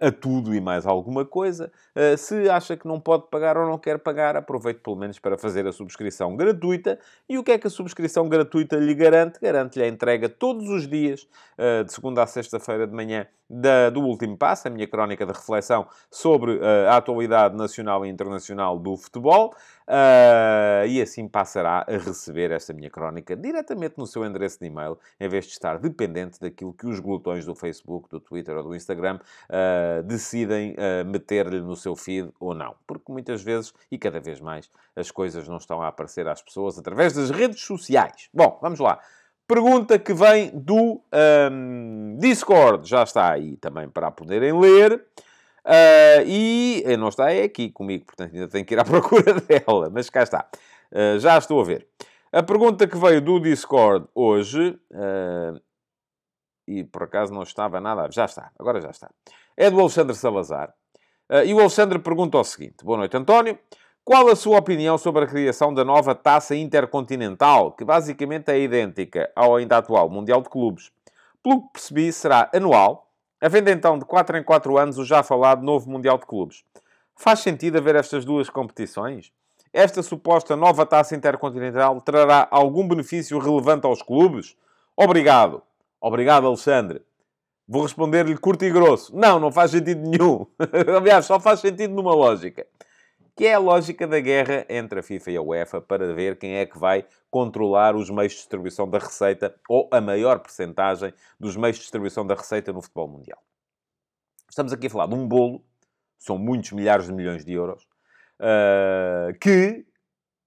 a 0.00 0.10
tudo 0.10 0.54
e 0.54 0.60
mais 0.60 0.86
alguma 0.86 1.24
coisa. 1.24 1.70
Uh, 1.94 2.16
se 2.16 2.48
acha 2.48 2.76
que 2.76 2.86
não 2.86 3.00
pode 3.00 3.28
pagar 3.30 3.56
ou 3.56 3.66
não 3.66 3.78
quer 3.78 3.98
pagar, 3.98 4.36
aproveite 4.36 4.80
pelo 4.80 4.96
menos 4.96 5.18
para 5.18 5.36
fazer 5.36 5.66
a 5.66 5.72
subscrição 5.72 6.36
gratuita. 6.36 6.98
E 7.28 7.38
o 7.38 7.44
que 7.44 7.52
é 7.52 7.58
que 7.58 7.66
a 7.66 7.70
subscrição 7.70 8.28
gratuita 8.28 8.76
lhe 8.76 8.94
garante? 8.94 9.38
Garante-lhe 9.40 9.84
a 9.84 9.88
entrega 9.88 10.28
todos 10.28 10.68
os 10.68 10.86
dias, 10.86 11.26
uh, 11.58 11.84
de 11.84 11.92
segunda 11.92 12.22
a 12.22 12.26
sexta-feira 12.26 12.86
de 12.86 12.94
manhã, 12.94 13.26
da, 13.48 13.90
do 13.90 14.00
Último 14.00 14.36
Passo, 14.36 14.66
a 14.66 14.70
minha 14.70 14.88
crónica 14.88 15.24
de 15.24 15.32
reflexão 15.32 15.86
sobre 16.10 16.58
a 16.88 16.96
atualidade 16.96 17.56
nacional 17.56 18.04
e 18.04 18.08
internacional 18.08 18.76
do 18.76 18.96
futebol. 18.96 19.54
E 20.88 21.00
assim 21.00 21.28
passará 21.28 21.86
a 21.86 21.92
receber 21.92 22.50
esta 22.50 22.72
minha 22.72 22.90
crónica 22.90 23.36
diretamente 23.36 23.94
no 23.98 24.06
seu 24.06 24.24
endereço 24.24 24.58
de 24.58 24.66
e-mail, 24.66 24.98
em 25.20 25.28
vez 25.28 25.44
de 25.44 25.52
estar 25.52 25.78
dependente 25.78 26.40
daquilo 26.40 26.72
que 26.72 26.88
os 26.88 26.98
glutões 26.98 27.46
do 27.46 27.54
Facebook, 27.54 28.08
do 28.08 28.18
Twitter 28.18 28.56
ou 28.56 28.64
do 28.64 28.74
Instagram 28.74 29.20
uh, 29.66 30.02
decidem 30.02 30.72
uh, 30.72 31.04
meter-lhe 31.06 31.60
no 31.60 31.76
seu 31.76 31.94
feed 31.96 32.30
ou 32.38 32.54
não. 32.54 32.74
Porque 32.86 33.10
muitas 33.10 33.42
vezes, 33.42 33.72
e 33.90 33.98
cada 33.98 34.20
vez 34.20 34.40
mais, 34.40 34.70
as 34.94 35.10
coisas 35.10 35.48
não 35.48 35.56
estão 35.56 35.82
a 35.82 35.88
aparecer 35.88 36.26
às 36.28 36.42
pessoas 36.42 36.78
através 36.78 37.12
das 37.12 37.30
redes 37.30 37.60
sociais. 37.60 38.28
Bom, 38.32 38.58
vamos 38.62 38.78
lá. 38.78 39.00
Pergunta 39.46 39.98
que 39.98 40.12
vem 40.12 40.50
do 40.52 41.00
um, 41.52 42.16
Discord. 42.18 42.88
Já 42.88 43.04
está 43.04 43.32
aí 43.32 43.56
também 43.56 43.88
para 43.88 44.10
poderem 44.10 44.58
ler. 44.58 45.04
Uh, 45.66 46.22
e 46.24 46.84
não 46.96 47.08
está 47.08 47.32
é 47.32 47.42
aqui 47.42 47.70
comigo, 47.70 48.04
portanto 48.06 48.32
ainda 48.32 48.46
tenho 48.46 48.64
que 48.64 48.72
ir 48.72 48.78
à 48.78 48.84
procura 48.86 49.34
dela, 49.34 49.90
mas 49.90 50.08
cá 50.08 50.22
está. 50.22 50.48
Uh, 50.92 51.18
já 51.18 51.36
estou 51.36 51.60
a 51.60 51.64
ver. 51.64 51.88
A 52.32 52.40
pergunta 52.40 52.86
que 52.86 52.96
veio 52.96 53.20
do 53.20 53.40
Discord 53.40 54.06
hoje, 54.14 54.78
uh, 54.92 55.60
e 56.68 56.84
por 56.84 57.04
acaso 57.04 57.32
não 57.32 57.42
estava 57.42 57.80
nada, 57.80 58.08
já 58.12 58.26
está, 58.26 58.52
agora 58.56 58.80
já 58.80 58.90
está, 58.90 59.10
é 59.56 59.70
do 59.70 59.80
Alexandre 59.80 60.14
Salazar. 60.14 60.74
e 61.44 61.54
o 61.54 61.60
Alexandre 61.60 61.98
pergunta 61.98 62.38
o 62.38 62.44
seguinte: 62.44 62.84
Boa 62.84 62.98
noite, 62.98 63.16
António. 63.16 63.58
Qual 64.04 64.28
a 64.28 64.36
sua 64.36 64.58
opinião 64.58 64.96
sobre 64.96 65.24
a 65.24 65.26
criação 65.26 65.74
da 65.74 65.84
nova 65.84 66.14
taça 66.14 66.54
intercontinental, 66.54 67.72
que 67.72 67.84
basicamente 67.84 68.50
é 68.50 68.60
idêntica 68.60 69.30
ao 69.34 69.56
ainda 69.56 69.78
atual 69.78 70.08
Mundial 70.08 70.40
de 70.40 70.48
Clubes? 70.48 70.92
Pelo 71.42 71.62
que 71.62 71.72
percebi, 71.72 72.12
será 72.12 72.48
anual 72.54 73.06
Havendo 73.40 73.68
então 73.68 73.98
de 73.98 74.04
4 74.04 74.38
em 74.38 74.42
4 74.42 74.78
anos 74.78 74.98
o 74.98 75.04
já 75.04 75.22
falado 75.22 75.62
novo 75.62 75.90
Mundial 75.90 76.16
de 76.16 76.24
Clubes. 76.24 76.64
Faz 77.14 77.40
sentido 77.40 77.76
haver 77.76 77.94
estas 77.94 78.24
duas 78.24 78.48
competições? 78.48 79.30
esta 79.76 80.02
suposta 80.02 80.56
nova 80.56 80.86
taça 80.86 81.14
intercontinental 81.14 82.00
trará 82.00 82.48
algum 82.50 82.88
benefício 82.88 83.38
relevante 83.38 83.86
aos 83.86 84.00
clubes? 84.00 84.56
Obrigado. 84.96 85.62
Obrigado, 86.00 86.46
Alexandre. 86.46 87.02
Vou 87.68 87.82
responder-lhe 87.82 88.36
curto 88.36 88.64
e 88.64 88.70
grosso. 88.70 89.16
Não, 89.16 89.40
não 89.40 89.50
faz 89.50 89.72
sentido 89.72 90.08
nenhum. 90.08 90.46
Aliás, 90.96 91.26
só 91.26 91.40
faz 91.40 91.60
sentido 91.60 91.94
numa 91.94 92.14
lógica. 92.14 92.64
Que 93.34 93.46
é 93.46 93.54
a 93.54 93.58
lógica 93.58 94.06
da 94.06 94.20
guerra 94.20 94.64
entre 94.68 95.00
a 95.00 95.02
FIFA 95.02 95.30
e 95.32 95.36
a 95.36 95.42
UEFA 95.42 95.80
para 95.80 96.14
ver 96.14 96.38
quem 96.38 96.54
é 96.54 96.64
que 96.64 96.78
vai 96.78 97.04
controlar 97.28 97.96
os 97.96 98.08
meios 98.08 98.32
de 98.32 98.38
distribuição 98.38 98.88
da 98.88 98.98
receita 98.98 99.54
ou 99.68 99.88
a 99.92 100.00
maior 100.00 100.38
percentagem 100.38 101.12
dos 101.38 101.56
meios 101.56 101.76
de 101.76 101.82
distribuição 101.82 102.24
da 102.24 102.34
receita 102.34 102.72
no 102.72 102.80
futebol 102.80 103.08
mundial. 103.08 103.42
Estamos 104.48 104.72
aqui 104.72 104.86
a 104.86 104.90
falar 104.90 105.06
de 105.06 105.14
um 105.14 105.26
bolo, 105.26 105.62
são 106.18 106.38
muitos 106.38 106.72
milhares 106.72 107.06
de 107.06 107.12
milhões 107.12 107.44
de 107.44 107.52
euros, 107.52 107.82
uh, 108.40 109.36
que 109.38 109.84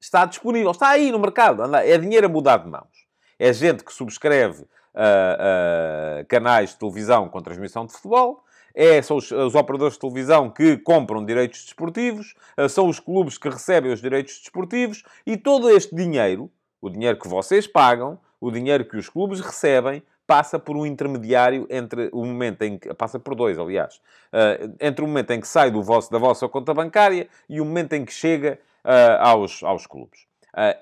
está 0.01 0.25
disponível, 0.25 0.71
está 0.71 0.89
aí 0.89 1.11
no 1.11 1.19
mercado, 1.19 1.63
é 1.75 1.97
dinheiro 1.97 2.25
a 2.25 2.29
mudar 2.29 2.57
de 2.57 2.69
mãos. 2.69 3.07
É 3.37 3.53
gente 3.53 3.83
que 3.83 3.93
subscreve 3.93 4.65
uh, 4.99 6.25
canais 6.27 6.71
de 6.71 6.77
televisão 6.77 7.29
com 7.29 7.41
transmissão 7.41 7.85
de 7.85 7.93
futebol, 7.93 8.43
é, 8.75 9.01
são 9.01 9.17
os, 9.17 9.31
os, 9.31 9.55
operadores 9.55 9.95
de 9.95 9.99
televisão 9.99 10.49
que 10.49 10.77
compram 10.77 11.25
direitos 11.25 11.63
desportivos, 11.63 12.35
são 12.69 12.87
os 12.87 12.99
clubes 12.99 13.37
que 13.37 13.49
recebem 13.49 13.91
os 13.91 13.99
direitos 13.99 14.37
desportivos 14.39 15.03
e 15.25 15.35
todo 15.35 15.69
este 15.69 15.95
dinheiro, 15.95 16.51
o 16.79 16.89
dinheiro 16.89 17.17
que 17.17 17.27
vocês 17.27 17.65
pagam, 17.65 18.19
o 18.39 18.51
dinheiro 18.51 18.85
que 18.85 18.95
os 18.95 19.09
clubes 19.09 19.39
recebem, 19.39 20.03
passa 20.29 20.59
por 20.59 20.77
um 20.77 20.85
intermediário 20.85 21.65
entre 21.71 22.07
o 22.13 22.23
momento 22.23 22.61
em 22.61 22.77
que... 22.77 22.93
Passa 22.93 23.17
por 23.17 23.33
dois, 23.33 23.57
aliás. 23.57 23.95
Uh, 24.31 24.75
entre 24.79 25.03
o 25.03 25.07
momento 25.07 25.31
em 25.31 25.41
que 25.41 25.47
sai 25.47 25.71
do 25.71 25.81
vosso, 25.81 26.11
da 26.11 26.19
vossa 26.19 26.47
conta 26.47 26.71
bancária 26.71 27.27
e 27.49 27.59
o 27.59 27.65
momento 27.65 27.93
em 27.93 28.05
que 28.05 28.13
chega 28.13 28.59
uh, 28.85 29.21
aos, 29.21 29.63
aos 29.63 29.87
clubes. 29.87 30.27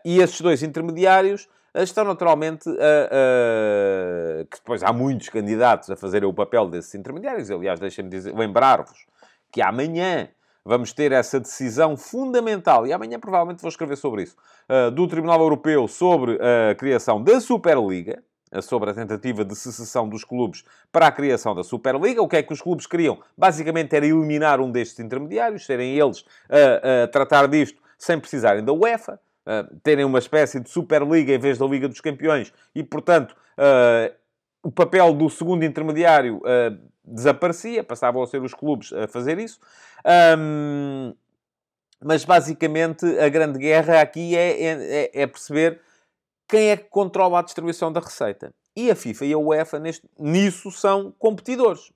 E 0.04 0.20
esses 0.20 0.42
dois 0.42 0.64
intermediários 0.64 1.48
estão 1.74 2.04
naturalmente... 2.04 2.70
que 4.50 4.58
depois 4.58 4.84
há 4.84 4.92
muitos 4.94 5.30
candidatos 5.30 5.90
a 5.90 5.96
fazerem 5.96 6.28
o 6.28 6.34
papel 6.34 6.68
desses 6.68 6.94
intermediários. 6.96 7.50
Aliás, 7.52 7.80
deixem-me 7.80 8.10
lembrar-vos 8.32 9.06
que 9.52 9.62
amanhã 9.62 10.30
vamos 10.66 10.92
ter 10.92 11.14
essa 11.14 11.40
decisão 11.40 11.96
fundamental, 11.96 12.86
e 12.86 12.92
amanhã 12.92 13.18
provavelmente 13.20 13.62
vou 13.62 13.70
escrever 13.70 13.96
sobre 13.96 14.24
isso, 14.24 14.36
do 14.94 15.08
Tribunal 15.08 15.40
Europeu 15.40 15.88
sobre 15.88 16.38
a 16.72 16.76
criação 16.76 17.24
da 17.24 17.40
Superliga, 17.40 18.22
sobre 18.62 18.90
a 18.90 18.94
tentativa 18.94 19.46
de 19.46 19.56
secessão 19.56 20.10
dos 20.10 20.26
clubes 20.26 20.66
para 20.92 21.08
a 21.08 21.12
criação 21.12 21.56
da 21.56 21.64
Superliga. 21.64 22.22
O 22.22 22.28
que 22.28 22.36
é 22.36 22.44
que 22.44 22.52
os 22.52 22.62
clubes 22.62 22.86
queriam? 22.86 23.18
Basicamente 23.38 23.96
era 23.96 24.06
eliminar 24.06 24.60
um 24.60 24.70
destes 24.70 25.00
intermediários, 25.00 25.66
serem 25.66 25.98
eles 25.98 26.26
a, 26.50 27.04
a 27.04 27.08
tratar 27.08 27.48
disto 27.48 27.82
sem 27.98 28.20
precisarem 28.20 28.64
da 28.64 28.74
UEFA, 28.74 29.20
terem 29.84 30.06
uma 30.06 30.20
espécie 30.20 30.60
de 30.60 30.70
Superliga 30.70 31.34
em 31.34 31.40
vez 31.40 31.58
da 31.58 31.66
Liga 31.66 31.88
dos 31.88 32.02
Campeões 32.02 32.54
e, 32.76 32.84
portanto, 32.84 33.36
o 34.64 34.72
papel 34.72 35.14
do 35.14 35.30
segundo 35.30 35.64
intermediário 35.64 36.42
desaparecia, 37.08 37.84
passavam 37.84 38.22
a 38.22 38.28
ser 38.28 38.42
os 38.42 38.54
clubes 38.54 38.92
a 38.92 39.08
fazer 39.08 39.40
isso. 39.40 39.60
Um, 40.38 41.14
mas 42.04 42.26
basicamente 42.26 43.06
a 43.20 43.30
grande 43.30 43.58
guerra 43.58 44.02
aqui 44.02 44.36
é, 44.36 44.64
é, 44.64 45.12
é 45.14 45.28
perceber 45.28 45.82
quem 46.48 46.70
é 46.70 46.78
que 46.78 46.90
controla 46.90 47.40
a 47.40 47.42
distribuição 47.42 47.92
da 47.92 48.00
receita. 48.00 48.54
E 48.76 48.92
a 48.92 48.96
FIFA 48.96 49.26
e 49.26 49.34
a 49.34 49.38
UEFA 49.38 49.80
neste, 49.80 50.08
nisso 50.20 50.72
são 50.72 51.12
competidores. 51.18 51.92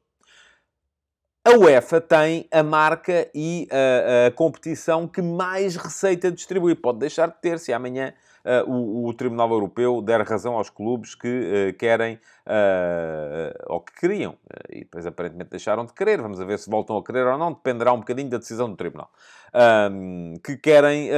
A 1.44 1.58
UEFA 1.58 2.00
tem 2.00 2.48
a 2.52 2.62
marca 2.62 3.28
e 3.34 3.68
a, 3.72 4.28
a, 4.28 4.32
competição 4.32 5.08
que 5.08 5.24
mais 5.24 5.76
receita 5.76 6.32
distribui. 6.32 6.76
Pode 6.76 7.00
deixar 7.00 7.30
de 7.30 7.42
ter 7.42 7.58
se 7.58 7.74
amanhã 7.74 8.14
uh, 8.46 8.72
o, 8.72 9.08
o, 9.08 9.14
Tribunal 9.16 9.50
Europeu 9.50 10.04
der 10.04 10.22
razão 10.22 10.54
aos 10.54 10.70
clubes 10.70 11.16
que 11.16 11.28
uh, 11.28 11.74
querem 11.80 12.20
uh, 12.46 13.74
ou 13.74 13.82
que 13.82 13.92
queriam. 14.00 14.38
e 14.70 14.82
depois 14.82 15.08
aparentemente 15.08 15.50
deixaram 15.50 15.84
de 15.84 15.94
querer. 15.94 16.22
Vamos 16.22 16.38
ver 16.38 16.60
se 16.60 16.70
voltam 16.70 16.96
a 16.96 17.04
querer 17.04 17.26
ou 17.26 17.40
não. 17.40 17.54
Dependerá 17.54 17.92
um 17.92 18.02
bocadinho 18.02 18.30
da 18.30 18.38
decisão 18.38 18.70
do 18.70 18.78
Tribunal. 18.78 19.10
Um, 19.92 20.36
que 20.46 20.56
querem 20.58 21.10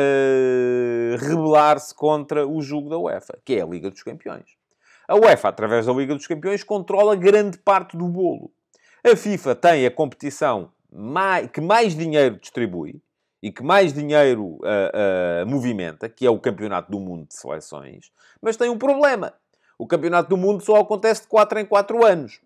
rebelar-se 1.20 1.94
contra 1.94 2.48
o 2.48 2.62
jogo 2.62 2.90
da 2.90 2.98
UEFA, 2.98 3.38
que 3.44 3.56
é 3.56 3.62
a 3.62 3.66
Liga 3.66 3.90
dos 3.90 4.02
Campeões. 4.04 4.56
A 5.06 5.16
UEFA, 5.16 5.50
através 5.50 5.86
da 5.86 5.92
Liga 5.92 6.16
dos 6.16 6.26
Campeões, 6.26 6.64
controla 6.64 7.14
grande 7.14 7.58
parte 7.58 7.98
do 7.98 8.08
bolo. 8.08 8.52
A 9.04 9.16
FIFA 9.16 9.56
tem 9.56 9.86
a 9.86 9.92
competição 9.92 10.72
que 11.52 11.60
mais 11.60 11.96
dinheiro 11.96 12.40
distribui, 12.40 13.02
e 13.44 13.52
que 13.52 13.62
mais 13.62 13.92
dinheiro 13.92 14.46
uh, 14.46 15.44
uh, 15.44 15.46
movimenta, 15.46 16.08
que 16.08 16.26
é 16.26 16.30
o 16.30 16.40
Campeonato 16.40 16.90
do 16.90 16.98
Mundo 16.98 17.28
de 17.28 17.36
Seleções, 17.36 18.10
mas 18.42 18.56
tem 18.56 18.70
um 18.70 18.78
problema. 18.78 19.34
O 19.78 19.86
Campeonato 19.86 20.30
do 20.30 20.38
Mundo 20.38 20.64
só 20.64 20.78
acontece 20.78 21.24
de 21.24 21.28
4 21.28 21.60
em 21.60 21.66
4 21.66 22.06
anos. 22.06 22.40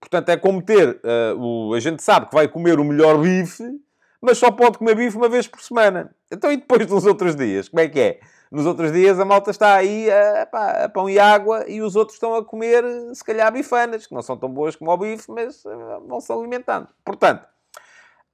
Portanto, 0.00 0.30
é 0.30 0.38
como 0.38 0.62
ter... 0.62 1.02
Uh, 1.04 1.68
o, 1.68 1.74
a 1.74 1.80
gente 1.80 2.02
sabe 2.02 2.28
que 2.28 2.34
vai 2.34 2.48
comer 2.48 2.80
o 2.80 2.84
melhor 2.84 3.18
bife, 3.20 3.62
mas 4.22 4.38
só 4.38 4.50
pode 4.50 4.78
comer 4.78 4.94
bife 4.94 5.18
uma 5.18 5.28
vez 5.28 5.46
por 5.46 5.60
semana. 5.60 6.14
Então, 6.32 6.50
e 6.50 6.56
depois 6.56 6.86
nos 6.86 7.04
outros 7.04 7.36
dias? 7.36 7.68
Como 7.68 7.80
é 7.80 7.88
que 7.88 8.00
é? 8.00 8.20
Nos 8.50 8.66
outros 8.66 8.92
dias 8.92 9.20
a 9.20 9.24
malta 9.24 9.50
está 9.50 9.74
aí 9.74 10.10
a, 10.10 10.46
pá, 10.46 10.84
a 10.84 10.88
pão 10.88 11.08
e 11.08 11.18
água 11.18 11.64
e 11.68 11.82
os 11.82 11.96
outros 11.96 12.16
estão 12.16 12.34
a 12.34 12.44
comer, 12.44 12.84
se 13.14 13.22
calhar, 13.24 13.52
bifanas, 13.52 14.06
que 14.06 14.14
não 14.14 14.22
são 14.22 14.36
tão 14.36 14.48
boas 14.48 14.74
como 14.74 14.90
o 14.90 14.96
bife, 14.96 15.30
mas 15.30 15.62
vão-se 16.06 16.32
alimentando. 16.32 16.88
Portanto, 17.04 17.46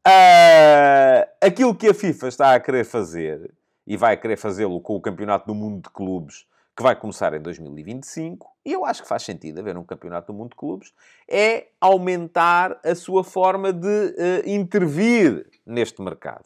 Uh, 0.06 1.24
aquilo 1.40 1.74
que 1.74 1.88
a 1.88 1.94
FIFA 1.94 2.28
está 2.28 2.54
a 2.54 2.60
querer 2.60 2.84
fazer, 2.84 3.50
e 3.86 3.96
vai 3.96 4.16
querer 4.18 4.36
fazê-lo 4.36 4.78
com 4.80 4.96
o 4.96 5.00
Campeonato 5.00 5.46
do 5.46 5.54
Mundo 5.54 5.82
de 5.82 5.90
Clubes, 5.90 6.46
que 6.76 6.82
vai 6.82 6.94
começar 6.94 7.32
em 7.32 7.40
2025, 7.40 8.50
e 8.66 8.72
eu 8.72 8.84
acho 8.84 9.02
que 9.02 9.08
faz 9.08 9.22
sentido 9.22 9.60
haver 9.60 9.78
um 9.78 9.84
Campeonato 9.84 10.30
do 10.30 10.36
Mundo 10.36 10.50
de 10.50 10.56
Clubes, 10.56 10.92
é 11.26 11.68
aumentar 11.80 12.78
a 12.84 12.94
sua 12.94 13.24
forma 13.24 13.72
de 13.72 13.86
uh, 13.86 14.48
intervir 14.48 15.46
neste 15.64 16.02
mercado. 16.02 16.44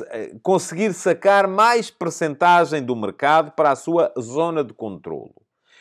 Uh, 0.00 0.40
conseguir 0.42 0.94
sacar 0.94 1.46
mais 1.46 1.90
percentagem 1.90 2.82
do 2.82 2.96
mercado 2.96 3.52
para 3.52 3.72
a 3.72 3.76
sua 3.76 4.12
zona 4.18 4.64
de 4.64 4.72
controlo. 4.72 5.34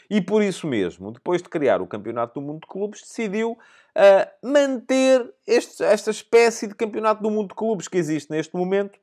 E 0.09 0.19
por 0.19 0.43
isso 0.43 0.67
mesmo, 0.67 1.11
depois 1.11 1.41
de 1.41 1.47
criar 1.47 1.81
o 1.81 1.87
Campeonato 1.87 2.33
do 2.33 2.45
Mundo 2.45 2.61
de 2.61 2.67
Clubes, 2.67 3.01
decidiu 3.01 3.57
uh, 3.95 4.47
manter 4.47 5.33
este, 5.47 5.83
esta 5.83 6.11
espécie 6.11 6.67
de 6.67 6.75
campeonato 6.75 7.21
do 7.21 7.31
mundo 7.31 7.49
de 7.49 7.55
clubes 7.55 7.87
que 7.87 7.97
existe 7.97 8.29
neste 8.29 8.55
momento 8.55 8.99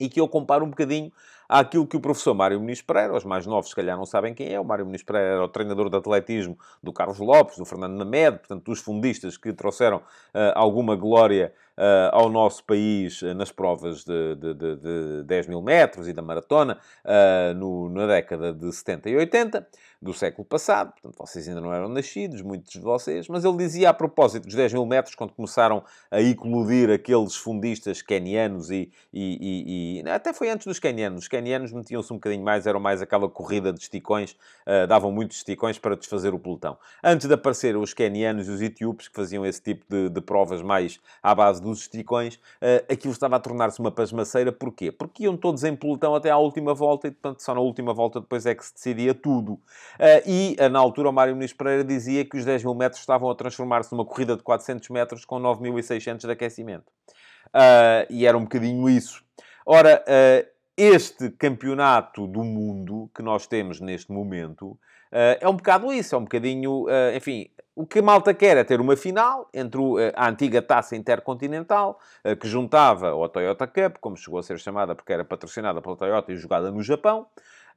e 0.00 0.08
que 0.08 0.20
eu 0.20 0.28
comparo 0.28 0.64
um 0.64 0.70
bocadinho 0.70 1.12
àquilo 1.48 1.86
que 1.86 1.96
o 1.96 2.00
professor 2.00 2.34
Mário 2.34 2.60
Muniz 2.60 2.82
Pereira, 2.82 3.16
os 3.16 3.24
mais 3.24 3.46
novos 3.46 3.70
se 3.70 3.76
calhar 3.76 3.96
não 3.96 4.06
sabem 4.06 4.34
quem 4.34 4.52
é, 4.52 4.60
o 4.60 4.64
Mário 4.64 4.86
Muniz 4.86 5.02
Pereira 5.02 5.28
era 5.28 5.44
o 5.44 5.48
treinador 5.48 5.90
de 5.90 5.96
atletismo 5.96 6.58
do 6.82 6.92
Carlos 6.92 7.18
Lopes, 7.18 7.56
do 7.56 7.64
Fernando 7.64 7.96
Mamed, 7.96 8.38
portanto 8.38 8.64
dos 8.64 8.80
fundistas 8.80 9.36
que 9.36 9.52
trouxeram 9.52 9.98
uh, 9.98 10.52
alguma 10.54 10.94
glória 10.94 11.52
uh, 11.78 12.10
ao 12.12 12.28
nosso 12.28 12.64
país 12.64 13.22
uh, 13.22 13.32
nas 13.34 13.52
provas 13.52 14.04
de, 14.04 14.34
de, 14.34 14.54
de, 14.54 14.76
de, 14.76 15.22
10 15.24 15.46
mil 15.46 15.62
metros 15.62 16.08
e 16.08 16.12
da 16.12 16.20
maratona 16.20 16.78
no, 17.56 17.88
na 17.88 18.06
década 18.06 18.52
de 18.52 18.70
70 18.72 19.08
e 19.08 19.16
80 19.16 19.66
do 20.00 20.14
século 20.14 20.44
passado, 20.44 20.92
portanto 20.92 21.16
vocês 21.18 21.48
ainda 21.48 21.60
não 21.60 21.74
eram 21.74 21.88
nascidos, 21.88 22.40
muitos 22.40 22.72
de 22.72 22.80
vocês, 22.80 23.26
mas 23.26 23.44
ele 23.44 23.56
dizia 23.56 23.90
a 23.90 23.94
propósito 23.94 24.44
dos 24.44 24.54
10 24.54 24.74
mil 24.74 24.86
metros, 24.86 25.16
quando 25.16 25.32
começaram 25.32 25.82
a 26.08 26.20
eclodir 26.20 26.88
aqueles 26.88 27.34
fundistas 27.34 28.00
quenianos 28.00 28.70
e, 28.70 28.92
e, 29.12 29.98
e, 30.02 30.02
e 30.02 30.08
até 30.08 30.32
foi 30.32 30.50
antes 30.50 30.68
dos 30.68 30.78
quenianos, 30.78 31.22
os 31.22 31.28
quenianos 31.28 31.72
metiam-se 31.72 32.12
um 32.12 32.16
bocadinho 32.16 32.44
mais, 32.44 32.66
eram 32.66 32.78
mais 32.78 33.02
aquela 33.02 33.28
corrida 33.28 33.72
de 33.72 33.80
esticões, 33.80 34.36
uh, 34.66 34.86
davam 34.86 35.10
muitos 35.10 35.38
esticões 35.38 35.78
para 35.78 35.96
desfazer 35.96 36.32
o 36.32 36.38
pelotão. 36.38 36.78
Antes 37.02 37.26
de 37.26 37.34
aparecer 37.34 37.76
os 37.76 37.92
quenianos 37.92 38.46
e 38.46 38.50
os 38.52 38.62
etíopes, 38.62 39.08
que 39.08 39.16
faziam 39.16 39.44
esse 39.44 39.60
tipo 39.60 39.84
de, 39.88 40.08
de 40.08 40.20
provas 40.20 40.62
mais 40.62 41.00
à 41.20 41.34
base 41.34 41.60
dos 41.68 41.82
esticões, 41.82 42.34
uh, 42.34 42.92
aquilo 42.92 43.12
estava 43.12 43.36
a 43.36 43.40
tornar-se 43.40 43.78
uma 43.80 43.90
pasmaceira, 43.90 44.50
porquê? 44.50 44.90
Porque 44.90 45.24
iam 45.24 45.36
todos 45.36 45.64
em 45.64 45.76
pelotão 45.76 46.14
até 46.14 46.30
à 46.30 46.36
última 46.36 46.74
volta 46.74 47.08
e, 47.08 47.10
portanto, 47.10 47.40
só 47.40 47.54
na 47.54 47.60
última 47.60 47.92
volta 47.92 48.20
depois 48.20 48.46
é 48.46 48.54
que 48.54 48.64
se 48.64 48.74
decidia 48.74 49.14
tudo. 49.14 49.52
Uh, 49.52 49.60
e, 50.26 50.56
uh, 50.60 50.68
na 50.68 50.78
altura, 50.78 51.10
o 51.10 51.12
Mário 51.12 51.34
Muniz 51.34 51.52
Pereira 51.52 51.84
dizia 51.84 52.24
que 52.24 52.36
os 52.36 52.44
10 52.44 52.64
mil 52.64 52.74
metros 52.74 53.00
estavam 53.00 53.30
a 53.30 53.34
transformar-se 53.34 53.92
numa 53.92 54.04
corrida 54.04 54.36
de 54.36 54.42
400 54.42 54.88
metros 54.90 55.24
com 55.24 55.40
9.600 55.40 56.20
de 56.20 56.30
aquecimento. 56.30 56.86
Uh, 57.48 58.04
e 58.10 58.26
era 58.26 58.36
um 58.36 58.42
bocadinho 58.42 58.88
isso. 58.88 59.22
Ora, 59.64 60.02
este 60.74 61.28
campeonato 61.30 62.26
do 62.26 62.42
mundo 62.42 63.10
que 63.14 63.22
nós 63.22 63.46
temos 63.46 63.80
neste 63.80 64.10
momento 64.10 64.78
é 65.12 65.46
um 65.46 65.54
bocado 65.54 65.92
isso, 65.92 66.14
é 66.14 66.18
um 66.18 66.22
bocadinho, 66.22 66.86
enfim, 67.14 67.50
o 67.80 67.86
que 67.86 68.00
a 68.00 68.02
malta 68.02 68.34
quer 68.34 68.56
é 68.56 68.64
ter 68.64 68.80
uma 68.80 68.96
final 68.96 69.48
entre 69.54 69.80
a 70.14 70.28
antiga 70.28 70.60
taça 70.60 70.96
intercontinental, 70.96 72.00
que 72.40 72.48
juntava 72.48 73.14
o 73.14 73.28
Toyota 73.28 73.66
Cup, 73.66 73.98
como 74.00 74.16
chegou 74.16 74.40
a 74.40 74.42
ser 74.42 74.58
chamada 74.58 74.94
porque 74.94 75.12
era 75.12 75.24
patrocinada 75.24 75.80
pela 75.80 75.96
Toyota 75.96 76.32
e 76.32 76.36
jogada 76.36 76.70
no 76.72 76.82
Japão, 76.82 77.26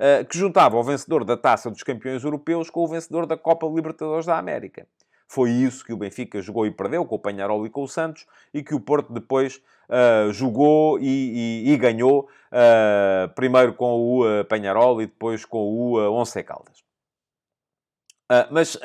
eh, 0.03 0.23
que 0.23 0.35
juntava 0.35 0.77
o 0.77 0.83
vencedor 0.83 1.23
da 1.23 1.37
Taça 1.37 1.69
dos 1.69 1.83
Campeões 1.83 2.23
Europeus 2.23 2.71
com 2.71 2.83
o 2.83 2.87
vencedor 2.87 3.27
da 3.27 3.37
Copa 3.37 3.67
Libertadores 3.67 4.25
da 4.25 4.35
América. 4.35 4.87
Foi 5.27 5.51
isso 5.51 5.85
que 5.85 5.93
o 5.93 5.97
Benfica 5.97 6.41
jogou 6.41 6.65
e 6.65 6.71
perdeu, 6.71 7.05
com 7.05 7.15
o 7.15 7.19
Penharol 7.19 7.67
e 7.67 7.69
com 7.69 7.83
o 7.83 7.87
Santos, 7.87 8.25
e 8.51 8.63
que 8.63 8.73
o 8.73 8.79
Porto 8.79 9.13
depois 9.13 9.61
uh, 9.87 10.33
jogou 10.33 10.99
e, 10.99 11.65
e, 11.65 11.71
e 11.71 11.77
ganhou, 11.77 12.27
uh, 12.51 13.31
primeiro 13.35 13.73
com 13.75 13.93
o 13.93 14.25
uh, 14.25 14.43
Penharol 14.45 15.03
e 15.03 15.05
depois 15.05 15.45
com 15.45 15.59
o 15.59 16.21
uh, 16.21 16.43
Caldas. 16.43 16.83
mas 18.49 18.75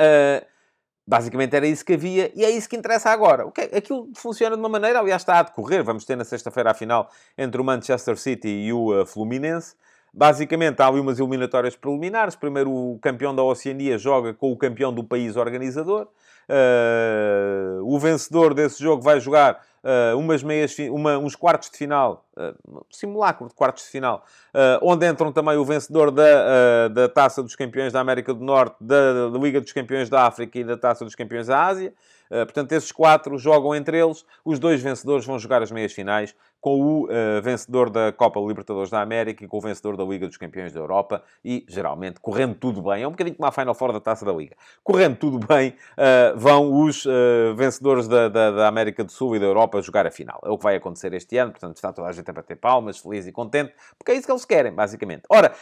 basicamente 1.06 1.54
era 1.54 1.66
isso 1.66 1.84
que 1.84 1.94
havia 1.94 2.32
e 2.34 2.44
é 2.44 2.50
isso 2.50 2.68
que 2.68 2.76
interessa 2.76 3.10
agora. 3.10 3.46
O 3.46 3.52
que 3.52 3.60
é, 3.60 3.78
aquilo 3.78 4.10
funciona 4.14 4.56
de 4.56 4.60
uma 4.60 4.68
maneira, 4.68 4.98
aliás, 4.98 5.22
está 5.22 5.38
a 5.38 5.42
decorrer. 5.42 5.84
Vamos 5.84 6.04
ter 6.04 6.16
na 6.16 6.24
sexta-feira 6.24 6.70
a 6.70 6.74
final 6.74 7.10
entre 7.38 7.60
o 7.60 7.64
Manchester 7.64 8.16
City 8.16 8.48
e 8.48 8.72
o 8.72 9.04
Fluminense. 9.06 9.74
Basicamente, 10.12 10.80
há 10.80 10.86
ali 10.86 10.98
umas 10.98 11.18
eliminatórias 11.18 11.76
preliminares. 11.76 12.34
Primeiro, 12.34 12.72
o 12.72 12.98
campeão 13.00 13.34
da 13.34 13.42
Oceania 13.42 13.98
joga 13.98 14.32
com 14.32 14.50
o 14.50 14.56
campeão 14.56 14.92
do 14.92 15.04
país 15.04 15.36
organizador. 15.36 16.08
Uh, 16.48 17.82
o 17.82 17.98
vencedor 17.98 18.54
desse 18.54 18.82
jogo 18.82 19.02
vai 19.02 19.20
jogar 19.20 19.60
uh, 19.86 20.18
umas 20.18 20.42
meias, 20.42 20.76
uma, 20.90 21.16
uns 21.16 21.36
quartos 21.36 21.70
de 21.70 21.78
final, 21.78 22.26
uh, 22.36 22.84
simulacro 22.90 23.46
de 23.46 23.54
quartos 23.54 23.84
de 23.84 23.90
final, 23.90 24.24
uh, 24.54 24.78
onde 24.82 25.08
entram 25.08 25.32
também 25.32 25.56
o 25.56 25.64
vencedor 25.64 26.10
da, 26.10 26.88
da 26.88 27.08
Taça 27.08 27.42
dos 27.42 27.54
Campeões 27.54 27.92
da 27.92 28.00
América 28.00 28.34
do 28.34 28.44
Norte, 28.44 28.76
da, 28.80 29.28
da 29.30 29.38
Liga 29.38 29.60
dos 29.60 29.72
Campeões 29.72 30.10
da 30.10 30.26
África 30.26 30.58
e 30.58 30.64
da 30.64 30.76
Taça 30.76 31.04
dos 31.04 31.14
Campeões 31.14 31.46
da 31.46 31.64
Ásia. 31.64 31.94
Portanto, 32.28 32.72
esses 32.72 32.90
quatro 32.90 33.38
jogam 33.38 33.72
entre 33.72 33.96
eles. 33.96 34.24
Os 34.44 34.58
dois 34.58 34.82
vencedores 34.82 35.24
vão 35.24 35.38
jogar 35.38 35.62
as 35.62 35.70
meias 35.70 35.92
finais 35.92 36.34
com 36.66 36.80
o 36.80 37.04
uh, 37.04 37.40
vencedor 37.44 37.88
da 37.88 38.10
Copa 38.10 38.40
Libertadores 38.40 38.90
da 38.90 39.00
América 39.00 39.44
e 39.44 39.46
com 39.46 39.56
o 39.56 39.60
vencedor 39.60 39.96
da 39.96 40.02
Liga 40.02 40.26
dos 40.26 40.36
Campeões 40.36 40.72
da 40.72 40.80
Europa. 40.80 41.22
E, 41.44 41.64
geralmente, 41.68 42.18
correndo 42.18 42.56
tudo 42.56 42.82
bem, 42.82 43.04
é 43.04 43.06
um 43.06 43.12
bocadinho 43.12 43.36
como 43.36 43.46
a 43.46 43.52
Final 43.52 43.72
Four 43.72 43.92
da 43.92 44.00
Taça 44.00 44.24
da 44.24 44.32
Liga. 44.32 44.56
Correndo 44.82 45.16
tudo 45.16 45.38
bem, 45.46 45.76
uh, 45.92 46.36
vão 46.36 46.82
os 46.82 47.06
vencedores 47.54 48.08
da, 48.08 48.28
da, 48.28 48.50
da, 48.50 48.66
América 48.66 49.04
do 49.04 49.12
Sul 49.12 49.36
e 49.36 49.38
da 49.38 49.46
Europa 49.46 49.80
jogar 49.80 50.08
a 50.08 50.10
final. 50.10 50.40
É 50.44 50.50
o 50.50 50.58
que 50.58 50.64
vai 50.64 50.74
acontecer 50.74 51.14
este 51.14 51.38
ano. 51.38 51.52
Portanto, 51.52 51.76
está 51.76 51.92
toda 51.92 52.08
a 52.08 52.12
gente 52.12 52.28
a 52.28 52.32
bater 52.32 52.56
palmas, 52.56 52.98
feliz 52.98 53.28
e 53.28 53.30
contente, 53.30 53.72
porque 53.96 54.10
é 54.10 54.16
isso 54.16 54.26
que 54.26 54.32
eles 54.32 54.44
querem, 54.44 54.72
basicamente. 54.72 55.22
Ora, 55.30 55.52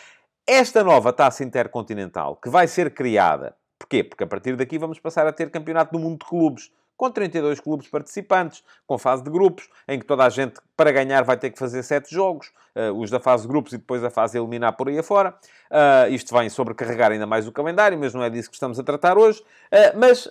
esta 0.47 0.83
nova 0.83 1.13
taça 1.13 1.45
intercontinental 1.45 2.37
que 2.37 2.49
vai 2.49 2.67
ser 2.67 2.95
criada 2.95 3.55
Porquê? 3.79 4.03
Porque 4.03 4.25
a 4.25 4.27
partir 4.27 4.57
daqui 4.57 4.79
vamos 4.79 4.99
passar 4.99 5.27
a 5.27 5.33
ter 5.33 5.51
campeonato 5.51 5.93
do 5.93 5.99
mundo 5.99 6.19
de 6.21 6.27
clubes, 6.27 6.73
com 6.97 7.11
32 7.11 7.61
clubes 7.61 7.89
participantes, 7.89 8.63
com 8.87 8.97
fase 8.99 9.23
de 9.23 9.31
grupos, 9.31 9.69
em 9.89 9.99
que 9.99 10.05
toda 10.05 10.25
a 10.25 10.29
gente, 10.29 10.55
para 10.77 10.93
ganhar, 10.93 11.23
vai 11.23 11.37
ter 11.37 11.51
que 11.51 11.59
fazer 11.59 11.83
7 11.83 12.13
jogos, 12.13 12.53
uh, 12.77 12.93
os 12.93 13.11
da 13.11 13.21
fase 13.21 13.43
de 13.43 13.49
grupos 13.49 13.73
e 13.73 13.79
depois 13.79 14.03
a 14.05 14.11
fase 14.11 14.39
eliminar 14.39 14.77
por 14.77 14.89
aí 14.89 14.99
afora. 14.99 15.35
Uh, 15.71 16.13
isto 16.13 16.33
vai 16.33 16.49
sobrecarregar 16.49 17.11
ainda 17.11 17.27
mais 17.27 17.47
o 17.47 17.53
calendário, 17.53 17.99
mas 17.99 18.15
não 18.15 18.23
é 18.23 18.31
disso 18.31 18.49
que 18.49 18.57
estamos 18.57 18.79
a 18.79 18.83
tratar 18.83 19.19
hoje. 19.19 19.41
Uh, 19.41 19.99
mas 19.99 20.29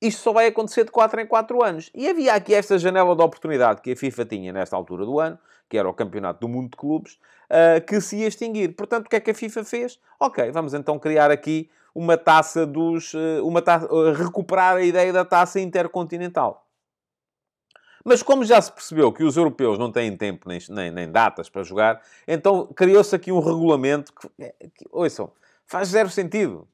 isto 0.00 0.20
só 0.20 0.32
vai 0.32 0.46
acontecer 0.46 0.84
de 0.84 0.90
4 0.90 1.20
em 1.20 1.26
4 1.26 1.62
anos. 1.62 1.90
E 1.94 2.08
havia 2.08 2.34
aqui 2.34 2.54
esta 2.54 2.78
janela 2.78 3.16
de 3.16 3.22
oportunidade 3.22 3.80
que 3.80 3.92
a 3.92 3.96
FIFA 3.96 4.24
tinha 4.26 4.52
nesta 4.52 4.76
altura 4.76 5.06
do 5.06 5.18
ano, 5.20 5.38
que 5.68 5.78
era 5.78 5.88
o 5.88 5.94
Campeonato 5.94 6.40
do 6.40 6.48
Mundo 6.48 6.70
de 6.70 6.76
Clubes, 6.76 7.18
que 7.86 8.00
se 8.00 8.16
ia 8.16 8.26
extinguir. 8.26 8.74
Portanto, 8.74 9.06
o 9.06 9.08
que 9.08 9.16
é 9.16 9.20
que 9.20 9.30
a 9.30 9.34
FIFA 9.34 9.64
fez? 9.64 9.98
Ok, 10.18 10.50
vamos 10.50 10.74
então 10.74 10.98
criar 10.98 11.30
aqui 11.30 11.70
uma 11.94 12.16
taça 12.16 12.66
dos. 12.66 13.14
Eh, 13.14 13.40
uma 13.42 13.62
taça, 13.62 13.86
eh, 13.86 14.12
recuperar 14.12 14.76
a 14.76 14.82
ideia 14.82 15.12
da 15.12 15.24
taça 15.24 15.60
intercontinental. 15.60 16.66
Mas 18.04 18.22
como 18.22 18.44
já 18.44 18.60
se 18.60 18.72
percebeu 18.72 19.12
que 19.12 19.22
os 19.22 19.36
europeus 19.36 19.78
não 19.78 19.92
têm 19.92 20.16
tempo 20.16 20.48
nem, 20.48 20.58
nem, 20.70 20.90
nem 20.90 21.10
datas 21.10 21.48
para 21.48 21.62
jogar, 21.62 22.02
então 22.26 22.66
criou-se 22.66 23.14
aqui 23.14 23.30
um 23.30 23.38
regulamento 23.38 24.12
que, 24.12 24.28
eh, 24.40 24.54
que, 24.74 24.86
ouçam, 24.90 25.30
faz 25.66 25.88
zero 25.88 26.10
sentido. 26.10 26.66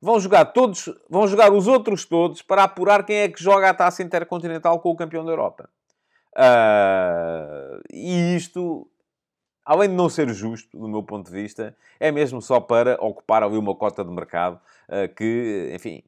Vão 0.00 0.20
jogar 0.20 0.44
todos, 0.46 0.88
vão 1.08 1.26
jogar 1.26 1.52
os 1.52 1.66
outros 1.66 2.04
todos 2.04 2.42
para 2.42 2.64
apurar 2.64 3.04
quem 3.04 3.16
é 3.16 3.28
que 3.28 3.42
joga 3.42 3.70
a 3.70 3.74
taça 3.74 4.02
intercontinental 4.02 4.78
com 4.78 4.90
o 4.90 4.96
campeão 4.96 5.24
da 5.24 5.32
Europa. 5.32 5.68
Uh, 6.36 7.80
e 7.90 8.36
isto 8.36 8.86
além 9.66 9.88
de 9.88 9.94
não 9.96 10.08
ser 10.08 10.28
justo, 10.28 10.78
do 10.78 10.88
meu 10.88 11.02
ponto 11.02 11.26
de 11.26 11.32
vista, 11.32 11.76
é 11.98 12.12
mesmo 12.12 12.40
só 12.40 12.60
para 12.60 12.94
ocupar 13.00 13.42
ali 13.42 13.58
uma 13.58 13.74
cota 13.74 14.04
de 14.04 14.10
mercado 14.10 14.60
uh, 14.88 15.12
que, 15.14 15.72
enfim, 15.74 16.04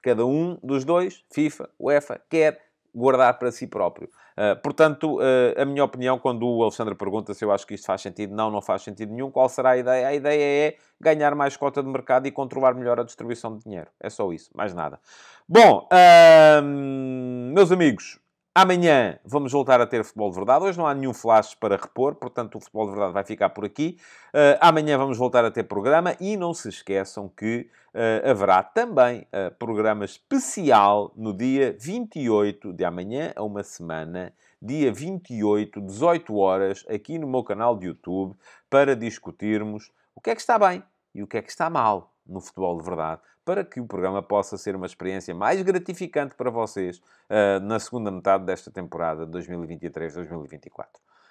cada 0.00 0.24
um 0.24 0.56
dos 0.62 0.84
dois, 0.84 1.24
FIFA, 1.30 1.68
UEFA, 1.78 2.20
quer 2.30 2.68
guardar 2.94 3.36
para 3.38 3.50
si 3.50 3.66
próprio. 3.66 4.08
Uh, 4.36 4.60
portanto, 4.62 5.18
uh, 5.18 5.60
a 5.60 5.64
minha 5.64 5.84
opinião, 5.84 6.18
quando 6.18 6.46
o 6.46 6.62
Alexandre 6.62 6.94
pergunta 6.94 7.34
se 7.34 7.44
eu 7.44 7.50
acho 7.50 7.66
que 7.66 7.74
isto 7.74 7.86
faz 7.86 8.00
sentido, 8.00 8.34
não, 8.34 8.50
não 8.50 8.62
faz 8.62 8.82
sentido 8.82 9.12
nenhum. 9.12 9.30
Qual 9.30 9.48
será 9.48 9.70
a 9.70 9.76
ideia? 9.76 10.06
A 10.06 10.14
ideia 10.14 10.68
é 10.68 10.76
ganhar 11.00 11.34
mais 11.34 11.56
cota 11.56 11.82
de 11.82 11.88
mercado 11.88 12.26
e 12.26 12.30
controlar 12.30 12.74
melhor 12.74 13.00
a 13.00 13.02
distribuição 13.02 13.56
de 13.56 13.64
dinheiro. 13.64 13.88
É 14.00 14.08
só 14.08 14.32
isso, 14.32 14.50
mais 14.54 14.72
nada. 14.72 15.00
Bom, 15.48 15.88
uh, 15.92 16.62
meus 16.62 17.72
amigos, 17.72 18.20
Amanhã 18.54 19.18
vamos 19.24 19.52
voltar 19.52 19.80
a 19.80 19.86
ter 19.86 20.02
futebol 20.02 20.30
de 20.30 20.36
verdade. 20.36 20.64
Hoje 20.64 20.78
não 20.78 20.86
há 20.86 20.94
nenhum 20.94 21.14
flash 21.14 21.54
para 21.54 21.76
repor, 21.76 22.16
portanto 22.16 22.56
o 22.56 22.60
futebol 22.60 22.86
de 22.86 22.92
verdade 22.92 23.12
vai 23.12 23.24
ficar 23.24 23.50
por 23.50 23.64
aqui. 23.64 23.98
Uh, 24.28 24.58
amanhã 24.60 24.98
vamos 24.98 25.16
voltar 25.16 25.44
a 25.44 25.50
ter 25.50 25.64
programa 25.64 26.16
e 26.18 26.36
não 26.36 26.52
se 26.52 26.68
esqueçam 26.68 27.28
que 27.28 27.70
uh, 27.94 28.30
haverá 28.30 28.62
também 28.62 29.20
uh, 29.20 29.54
programa 29.58 30.04
especial 30.04 31.12
no 31.14 31.32
dia 31.32 31.76
28 31.78 32.72
de 32.72 32.84
amanhã, 32.84 33.32
a 33.36 33.44
uma 33.44 33.62
semana, 33.62 34.32
dia 34.60 34.92
28, 34.92 35.80
18 35.80 36.36
horas, 36.36 36.84
aqui 36.88 37.18
no 37.18 37.28
meu 37.28 37.44
canal 37.44 37.76
de 37.76 37.86
YouTube, 37.86 38.34
para 38.68 38.96
discutirmos 38.96 39.92
o 40.16 40.20
que 40.20 40.30
é 40.30 40.34
que 40.34 40.40
está 40.40 40.58
bem 40.58 40.82
e 41.14 41.22
o 41.22 41.28
que 41.28 41.36
é 41.36 41.42
que 41.42 41.50
está 41.50 41.70
mal 41.70 42.12
no 42.26 42.40
futebol 42.40 42.76
de 42.76 42.84
verdade, 42.84 43.20
para 43.48 43.64
que 43.64 43.80
o 43.80 43.86
programa 43.86 44.22
possa 44.22 44.58
ser 44.58 44.76
uma 44.76 44.84
experiência 44.84 45.34
mais 45.34 45.62
gratificante 45.62 46.34
para 46.34 46.50
vocês 46.50 46.98
uh, 46.98 47.58
na 47.62 47.80
segunda 47.80 48.10
metade 48.10 48.44
desta 48.44 48.70
temporada 48.70 49.24
de 49.24 49.32
2023-2024. 49.38 50.84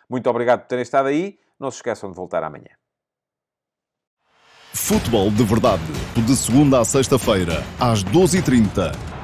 Muito 0.09 0.27
obrigado 0.27 0.61
por 0.61 0.67
terem 0.67 0.81
estado 0.81 1.09
aí. 1.09 1.37
Não 1.59 1.69
se 1.69 1.77
esqueçam 1.77 2.09
de 2.09 2.15
voltar 2.15 2.43
amanhã. 2.43 2.71
Futebol 4.73 5.29
de 5.29 5.43
Verdade, 5.43 5.93
de 6.25 6.35
segunda 6.35 6.79
a 6.79 6.85
sexta-feira, 6.85 7.63
às 7.79 8.03
12h30 8.03 9.16